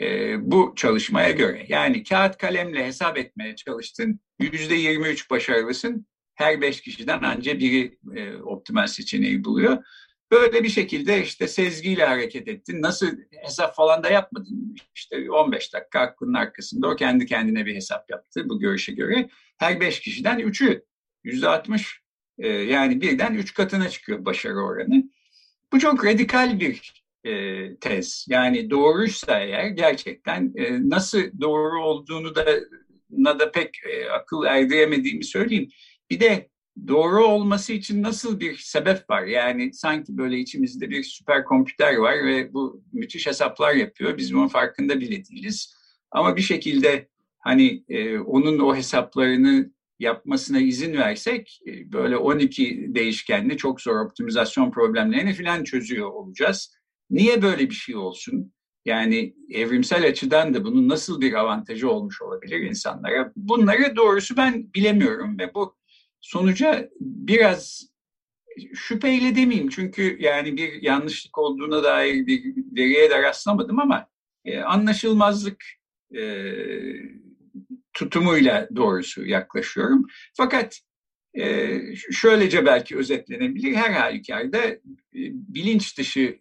E, 0.00 0.36
bu 0.50 0.72
çalışmaya 0.76 1.30
göre. 1.30 1.66
Yani 1.68 2.04
kağıt 2.04 2.38
kalemle 2.38 2.86
hesap 2.86 3.18
etmeye 3.18 3.56
çalıştın, 3.56 4.20
yüzde 4.40 4.74
23 4.74 5.30
başarılısın, 5.30 6.06
her 6.34 6.60
beş 6.60 6.80
kişiden 6.80 7.22
anca 7.22 7.58
biri 7.58 7.98
e, 8.16 8.36
optimal 8.36 8.86
seçeneği 8.86 9.44
buluyor. 9.44 9.84
Böyle 10.30 10.64
bir 10.64 10.68
şekilde 10.68 11.22
işte 11.22 11.48
sezgiyle 11.48 12.04
hareket 12.04 12.48
ettin. 12.48 12.82
Nasıl 12.82 13.06
hesap 13.42 13.76
falan 13.76 14.02
da 14.02 14.10
yapmadın. 14.10 14.76
İşte 14.94 15.30
15 15.30 15.74
dakika 15.74 16.00
aklının 16.00 16.34
arkasında 16.34 16.88
o 16.88 16.96
kendi 16.96 17.26
kendine 17.26 17.66
bir 17.66 17.74
hesap 17.74 18.10
yaptı 18.10 18.48
bu 18.48 18.60
görüşe 18.60 18.92
göre. 18.92 19.28
Her 19.58 19.80
beş 19.80 20.00
kişiden 20.00 20.38
üçü 20.38 20.84
yüzde 21.24 21.48
altmış 21.48 22.00
e, 22.38 22.48
yani 22.48 23.00
birden 23.00 23.34
üç 23.34 23.54
katına 23.54 23.88
çıkıyor 23.88 24.24
başarı 24.24 24.58
oranı. 24.58 25.04
Bu 25.72 25.78
çok 25.78 26.04
radikal 26.04 26.60
bir 26.60 27.04
e, 27.24 27.76
tez. 27.76 28.26
Yani 28.28 28.70
doğruysa 28.70 29.40
eğer 29.40 29.66
gerçekten 29.66 30.52
e, 30.56 30.88
nasıl 30.88 31.40
doğru 31.40 31.84
olduğunu 31.84 32.34
da 32.34 32.60
na 33.10 33.38
da 33.38 33.52
pek 33.52 33.74
akıl 34.12 34.44
erdiremediğimi 34.44 35.24
söyleyeyim. 35.24 35.68
Bir 36.10 36.20
de 36.20 36.50
doğru 36.88 37.24
olması 37.24 37.72
için 37.72 38.02
nasıl 38.02 38.40
bir 38.40 38.56
sebep 38.56 39.10
var? 39.10 39.22
Yani 39.22 39.74
sanki 39.74 40.16
böyle 40.16 40.38
içimizde 40.38 40.90
bir 40.90 41.02
süper 41.02 41.44
kompüter 41.44 41.96
var 41.96 42.24
ve 42.24 42.52
bu 42.52 42.82
müthiş 42.92 43.26
hesaplar 43.26 43.74
yapıyor. 43.74 44.18
Biz 44.18 44.34
bunun 44.34 44.48
farkında 44.48 45.00
bile 45.00 45.24
değiliz. 45.24 45.74
Ama 46.10 46.36
bir 46.36 46.42
şekilde 46.42 47.08
hani 47.38 47.84
e, 47.88 48.18
onun 48.18 48.58
o 48.58 48.76
hesaplarını 48.76 49.70
yapmasına 49.98 50.60
izin 50.60 50.92
versek 50.92 51.60
e, 51.66 51.92
böyle 51.92 52.16
12 52.16 52.86
değişkenli 52.94 53.56
çok 53.56 53.80
zor 53.80 54.06
optimizasyon 54.06 54.70
problemlerini 54.70 55.34
falan 55.34 55.64
çözüyor 55.64 56.10
olacağız. 56.10 56.74
Niye 57.10 57.42
böyle 57.42 57.70
bir 57.70 57.74
şey 57.74 57.96
olsun? 57.96 58.52
Yani 58.84 59.34
evrimsel 59.50 60.06
açıdan 60.06 60.54
da 60.54 60.64
bunun 60.64 60.88
nasıl 60.88 61.20
bir 61.20 61.34
avantajı 61.34 61.90
olmuş 61.90 62.22
olabilir 62.22 62.60
insanlara? 62.60 63.32
Bunları 63.36 63.96
doğrusu 63.96 64.36
ben 64.36 64.74
bilemiyorum 64.74 65.38
ve 65.38 65.54
bu 65.54 65.79
sonuca 66.20 66.88
biraz 67.00 67.90
şüpheyle 68.74 69.36
demeyeyim 69.36 69.68
çünkü 69.68 70.16
yani 70.20 70.56
bir 70.56 70.82
yanlışlık 70.82 71.38
olduğuna 71.38 71.84
dair 71.84 72.26
bir 72.26 72.54
veriye 72.76 73.10
de 73.10 73.22
rastlamadım 73.22 73.80
ama 73.80 74.08
e, 74.44 74.60
anlaşılmazlık 74.60 75.64
e, 76.16 76.22
tutumuyla 77.92 78.68
doğrusu 78.76 79.26
yaklaşıyorum. 79.26 80.06
Fakat 80.36 80.80
e, 81.34 81.78
şöylece 82.12 82.66
belki 82.66 82.96
özetlenebilir. 82.96 83.74
Her 83.74 83.92
halükarda 83.92 84.66
e, 84.66 84.80
bilinç 85.14 85.98
dışı 85.98 86.38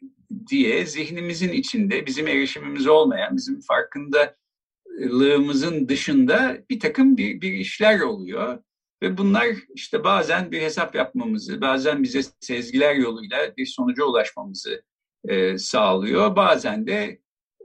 diye 0.50 0.86
zihnimizin 0.86 1.52
içinde 1.52 2.06
bizim 2.06 2.28
erişimimiz 2.28 2.88
olmayan, 2.88 3.38
bizim 3.38 3.60
farkındalığımızın 3.62 5.90
dışında 5.90 6.58
bir 6.70 6.80
takım 6.80 7.18
bir, 7.18 7.42
bir 7.42 7.54
işler 7.54 8.00
oluyor. 8.00 8.60
Ve 9.02 9.18
bunlar 9.18 9.48
işte 9.76 10.04
bazen 10.04 10.52
bir 10.52 10.62
hesap 10.62 10.96
yapmamızı, 10.96 11.62
bazen 11.62 12.04
bize 12.04 12.22
sezgiler 12.40 12.96
yoluyla 12.96 13.58
bir 13.58 13.66
sonuca 13.66 14.04
ulaşmamızı 14.04 14.84
e, 15.28 15.58
sağlıyor. 15.58 16.36
Bazen 16.36 16.88
de 16.88 17.20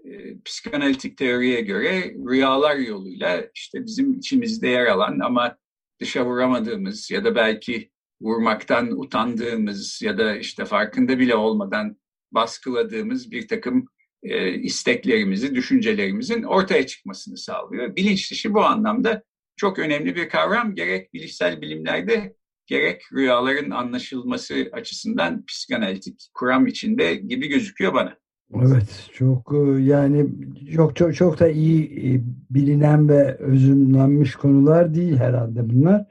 e, 0.05 0.41
psikanalitik 0.45 1.17
teoriye 1.19 1.61
göre 1.61 2.15
rüyalar 2.29 2.77
yoluyla 2.77 3.45
işte 3.55 3.85
bizim 3.85 4.13
içimizde 4.13 4.69
yer 4.69 4.87
alan 4.87 5.19
ama 5.19 5.57
dışa 6.01 6.25
vuramadığımız 6.27 7.11
ya 7.11 7.25
da 7.25 7.35
belki 7.35 7.91
vurmaktan 8.21 9.01
utandığımız 9.01 10.03
ya 10.03 10.19
da 10.19 10.37
işte 10.37 10.65
farkında 10.65 11.19
bile 11.19 11.35
olmadan 11.35 11.97
baskıladığımız 12.33 13.31
bir 13.31 13.49
takım 13.49 13.89
e, 14.23 14.55
isteklerimizi, 14.55 15.55
düşüncelerimizin 15.55 16.43
ortaya 16.43 16.87
çıkmasını 16.87 17.37
sağlıyor. 17.37 17.97
Bilinç 17.97 18.31
dışı 18.31 18.55
bu 18.55 18.65
anlamda 18.65 19.23
çok 19.57 19.79
önemli 19.79 20.17
bir 20.17 20.29
kavram. 20.29 20.75
Gerek 20.75 21.15
bilişsel 21.15 21.61
bilimlerde 21.61 22.37
gerek 22.67 23.03
rüyaların 23.13 23.71
anlaşılması 23.71 24.69
açısından 24.73 25.45
psikanalitik 25.45 26.31
kuram 26.35 26.67
içinde 26.67 27.15
gibi 27.15 27.49
gözüküyor 27.49 27.95
bana. 27.95 28.17
Evet, 28.55 29.11
çok 29.13 29.53
e, 29.55 29.83
yani 29.83 30.27
çok 30.75 30.97
çok 30.97 31.15
çok 31.15 31.41
da 31.41 31.49
iyi 31.49 31.85
e, 31.85 32.23
bilinen 32.51 33.09
ve 33.09 33.37
özümlenmiş 33.37 34.35
konular 34.35 34.95
değil 34.95 35.17
herhalde 35.17 35.71
bunlar. 35.71 36.07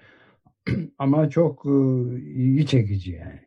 Ama 0.97 1.29
çok 1.29 1.65
e, 1.65 1.69
ilgi 2.19 2.67
çekici 2.67 3.11
yani. 3.11 3.39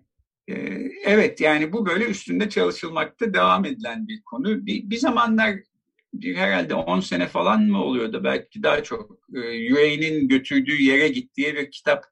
Evet 1.07 1.41
yani 1.41 1.73
bu 1.73 1.87
böyle 1.87 2.05
üstünde 2.05 2.49
çalışılmakta 2.49 3.35
devam 3.35 3.65
edilen 3.65 4.09
bir 4.09 4.23
konu. 4.23 4.67
Bir, 4.67 4.91
bir 4.91 4.97
zamanlar 4.97 5.55
herhalde 6.23 6.75
10 6.75 7.01
sene 7.01 7.27
falan 7.27 7.63
mı 7.63 7.83
oluyordu 7.83 8.21
belki 8.25 8.63
daha 8.63 8.83
çok 8.83 9.19
yüreğinin 9.43 10.29
götürdüğü 10.29 10.83
yere 10.83 11.09
gittiği 11.09 11.55
bir 11.55 11.71
kitap 11.71 12.05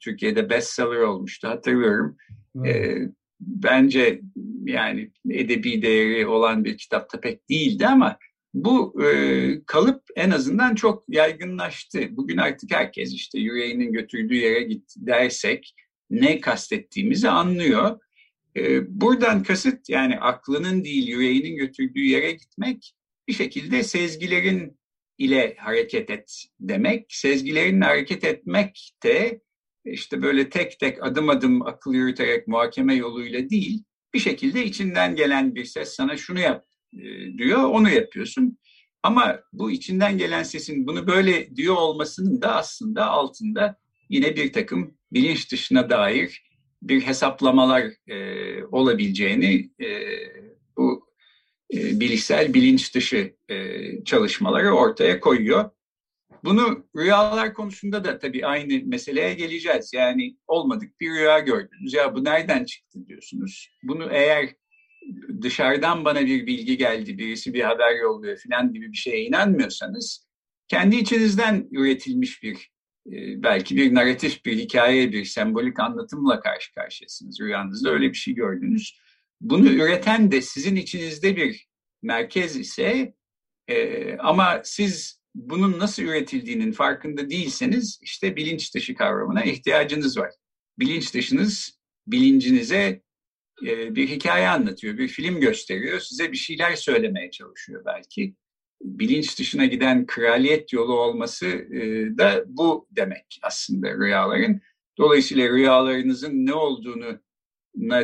Türkiye'de 0.00 0.50
bestseller 0.50 0.96
olmuştu 0.96 1.48
hatırlıyorum. 1.48 2.16
Evet 2.64 3.12
bence 3.40 4.20
yani 4.64 5.10
edebi 5.30 5.82
değeri 5.82 6.26
olan 6.26 6.64
bir 6.64 6.78
kitapta 6.78 7.20
pek 7.20 7.50
değildi 7.50 7.86
ama 7.86 8.18
bu 8.54 9.04
e, 9.04 9.64
kalıp 9.66 10.02
en 10.16 10.30
azından 10.30 10.74
çok 10.74 11.04
yaygınlaştı. 11.08 12.16
Bugün 12.16 12.36
artık 12.36 12.74
herkes 12.74 13.14
işte 13.14 13.38
yüreğinin 13.38 13.92
götürdüğü 13.92 14.34
yere 14.34 14.62
git 14.62 14.94
dersek 14.96 15.74
ne 16.10 16.40
kastettiğimizi 16.40 17.28
anlıyor. 17.28 18.00
E, 18.56 19.00
buradan 19.00 19.42
kasıt 19.42 19.88
yani 19.88 20.18
aklının 20.18 20.84
değil 20.84 21.08
yüreğinin 21.08 21.56
götürdüğü 21.56 22.04
yere 22.04 22.32
gitmek 22.32 22.94
bir 23.28 23.32
şekilde 23.32 23.82
sezgilerin 23.82 24.78
ile 25.18 25.56
hareket 25.58 26.10
et 26.10 26.44
demek. 26.60 27.06
Sezgilerin 27.08 27.80
hareket 27.80 28.24
etmek 28.24 28.90
de 29.02 29.40
işte 29.84 30.22
böyle 30.22 30.48
tek 30.48 30.80
tek 30.80 31.02
adım 31.02 31.28
adım 31.28 31.62
akıl 31.62 31.94
yürüterek 31.94 32.48
muhakeme 32.48 32.94
yoluyla 32.94 33.50
değil, 33.50 33.84
bir 34.14 34.18
şekilde 34.18 34.64
içinden 34.64 35.16
gelen 35.16 35.54
bir 35.54 35.64
ses 35.64 35.88
sana 35.88 36.16
şunu 36.16 36.40
yap 36.40 36.64
e, 36.92 36.98
diyor, 37.38 37.62
onu 37.62 37.90
yapıyorsun. 37.90 38.58
Ama 39.02 39.40
bu 39.52 39.70
içinden 39.70 40.18
gelen 40.18 40.42
sesin 40.42 40.86
bunu 40.86 41.06
böyle 41.06 41.56
diyor 41.56 41.76
olmasının 41.76 42.42
da 42.42 42.56
aslında 42.56 43.06
altında 43.06 43.76
yine 44.08 44.36
bir 44.36 44.52
takım 44.52 44.94
bilinç 45.12 45.52
dışına 45.52 45.90
dair 45.90 46.42
bir 46.82 47.00
hesaplamalar 47.00 47.84
e, 48.06 48.64
olabileceğini 48.64 49.70
e, 49.78 49.86
e, 51.74 52.00
bilişsel 52.00 52.54
bilinç 52.54 52.94
dışı 52.94 53.34
e, 53.48 53.78
çalışmaları 54.04 54.70
ortaya 54.70 55.20
koyuyor. 55.20 55.70
Bunu 56.44 56.88
rüyalar 56.96 57.54
konusunda 57.54 58.04
da 58.04 58.18
tabii 58.18 58.46
aynı 58.46 58.86
meseleye 58.86 59.34
geleceğiz. 59.34 59.90
Yani 59.94 60.36
olmadık 60.46 61.00
bir 61.00 61.10
rüya 61.10 61.38
gördünüz. 61.38 61.92
Ya 61.94 62.14
bu 62.14 62.24
nereden 62.24 62.64
çıktı 62.64 63.06
diyorsunuz. 63.06 63.68
Bunu 63.82 64.08
eğer 64.12 64.48
dışarıdan 65.42 66.04
bana 66.04 66.26
bir 66.26 66.46
bilgi 66.46 66.76
geldi, 66.76 67.18
birisi 67.18 67.54
bir 67.54 67.62
haber 67.62 67.96
yolluyor 67.96 68.38
falan 68.48 68.72
gibi 68.72 68.92
bir 68.92 68.96
şeye 68.96 69.24
inanmıyorsanız 69.24 70.28
kendi 70.68 70.96
içinizden 70.96 71.68
üretilmiş 71.70 72.42
bir 72.42 72.70
e, 73.06 73.42
belki 73.42 73.76
bir 73.76 73.94
narratif, 73.94 74.44
bir 74.44 74.58
hikaye, 74.58 75.12
bir 75.12 75.24
sembolik 75.24 75.80
anlatımla 75.80 76.40
karşı 76.40 76.74
karşıyasınız. 76.74 77.40
Rüyanızda 77.40 77.90
öyle 77.90 78.08
bir 78.08 78.16
şey 78.16 78.34
gördünüz. 78.34 78.98
Bunu 79.40 79.68
üreten 79.68 80.32
de 80.32 80.42
sizin 80.42 80.76
içinizde 80.76 81.36
bir 81.36 81.68
merkez 82.02 82.56
ise 82.56 83.14
e, 83.68 84.16
ama 84.16 84.60
siz 84.64 85.20
bunun 85.34 85.78
nasıl 85.78 86.02
üretildiğinin 86.02 86.72
farkında 86.72 87.30
değilseniz 87.30 87.98
işte 88.02 88.36
bilinç 88.36 88.74
dışı 88.74 88.94
kavramına 88.94 89.44
ihtiyacınız 89.44 90.18
var. 90.18 90.30
Bilinç 90.78 91.14
dışınız 91.14 91.78
bilincinize 92.06 93.02
e, 93.66 93.94
bir 93.94 94.08
hikaye 94.08 94.48
anlatıyor, 94.48 94.98
bir 94.98 95.08
film 95.08 95.40
gösteriyor, 95.40 96.00
size 96.00 96.32
bir 96.32 96.36
şeyler 96.36 96.76
söylemeye 96.76 97.30
çalışıyor 97.30 97.82
belki. 97.86 98.34
Bilinç 98.80 99.38
dışına 99.38 99.66
giden 99.66 100.06
kraliyet 100.06 100.72
yolu 100.72 101.00
olması 101.00 101.46
e, 101.46 101.80
da 102.18 102.44
bu 102.46 102.88
demek 102.90 103.38
aslında 103.42 103.94
rüyaların. 103.94 104.60
Dolayısıyla 104.98 105.48
rüyalarınızın 105.48 106.46
ne 106.46 106.54
olduğunu 106.54 107.20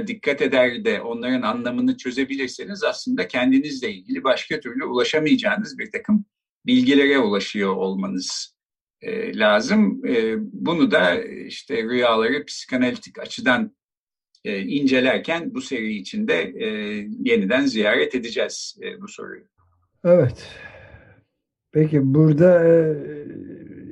dikkat 0.07 0.43
eder 0.43 0.85
de 0.85 1.01
onların 1.01 1.43
anlamını 1.43 1.97
çözebilirseniz 1.97 2.85
aslında 2.85 3.29
kendinizle 3.29 3.93
ilgili 3.93 4.25
başka 4.25 4.61
türlü 4.61 4.85
ulaşamayacağınız 4.85 5.79
bir 5.79 5.91
takım 5.91 6.25
bilgilere 6.67 7.19
ulaşıyor 7.19 7.77
olmanız 7.77 8.55
e, 9.01 9.39
lazım. 9.39 10.07
E, 10.07 10.35
bunu 10.39 10.91
da 10.91 11.23
işte 11.25 11.83
rüyaları 11.83 12.45
psikanalitik 12.45 13.19
açıdan 13.19 13.77
e, 14.45 14.61
incelerken 14.61 15.55
bu 15.55 15.61
seri 15.61 15.95
içinde 15.95 16.35
e, 16.43 16.67
yeniden 17.21 17.67
ziyaret 17.67 18.15
edeceğiz 18.15 18.77
e, 18.83 19.01
bu 19.01 19.09
soruyu. 19.09 19.45
Evet. 20.05 20.49
Peki 21.73 22.15
burada 22.15 22.65
e, 22.65 22.95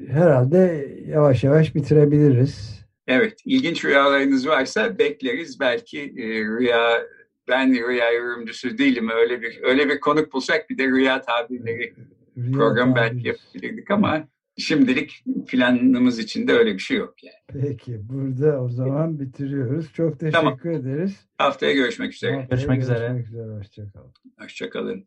herhalde 0.09 0.89
yavaş 1.09 1.45
yavaş 1.45 1.75
bitirebiliriz. 1.75 2.82
Evet, 3.07 3.41
ilginç 3.45 3.85
rüyalarınız 3.85 4.49
varsa 4.49 4.99
bekleriz. 4.99 5.61
Belki 5.61 6.01
e, 6.01 6.45
rüya 6.45 7.03
ben 7.49 7.89
rüya 7.89 8.11
yorumcusu 8.11 8.79
değilim. 8.79 9.09
Öyle 9.11 9.43
bir 9.43 9.59
öyle 9.63 9.89
bir 9.89 10.01
konuk 10.01 10.33
bulsak 10.33 10.71
bir 10.71 10.79
de 10.79 10.87
rüya 10.87 11.21
tabirleri 11.21 11.95
Rüya 12.37 12.53
program 12.53 12.95
belki 12.95 13.29
yapabilirdik 13.29 13.91
ama 13.91 14.29
şimdilik 14.59 15.25
planımız 15.49 16.19
içinde 16.19 16.53
öyle 16.53 16.75
bir 16.75 16.79
şey 16.79 16.97
yok 16.97 17.15
yani. 17.25 17.63
Peki 17.67 18.01
burada 18.09 18.63
o 18.63 18.69
zaman 18.69 19.21
bitiriyoruz. 19.21 19.93
Çok 19.93 20.21
teşekkür 20.21 20.39
tamam. 20.39 20.59
ederiz. 20.65 21.27
Haftaya 21.39 21.73
görüşmek 21.73 22.15
üzere. 22.15 22.37
Haftaya 22.37 22.57
görüşmek, 22.57 22.81
görüşmek 22.81 22.99
üzere. 22.99 23.21
üzere. 23.21 23.59
Hoşçakalın. 23.59 24.13
Hoşçakalın. 24.39 25.07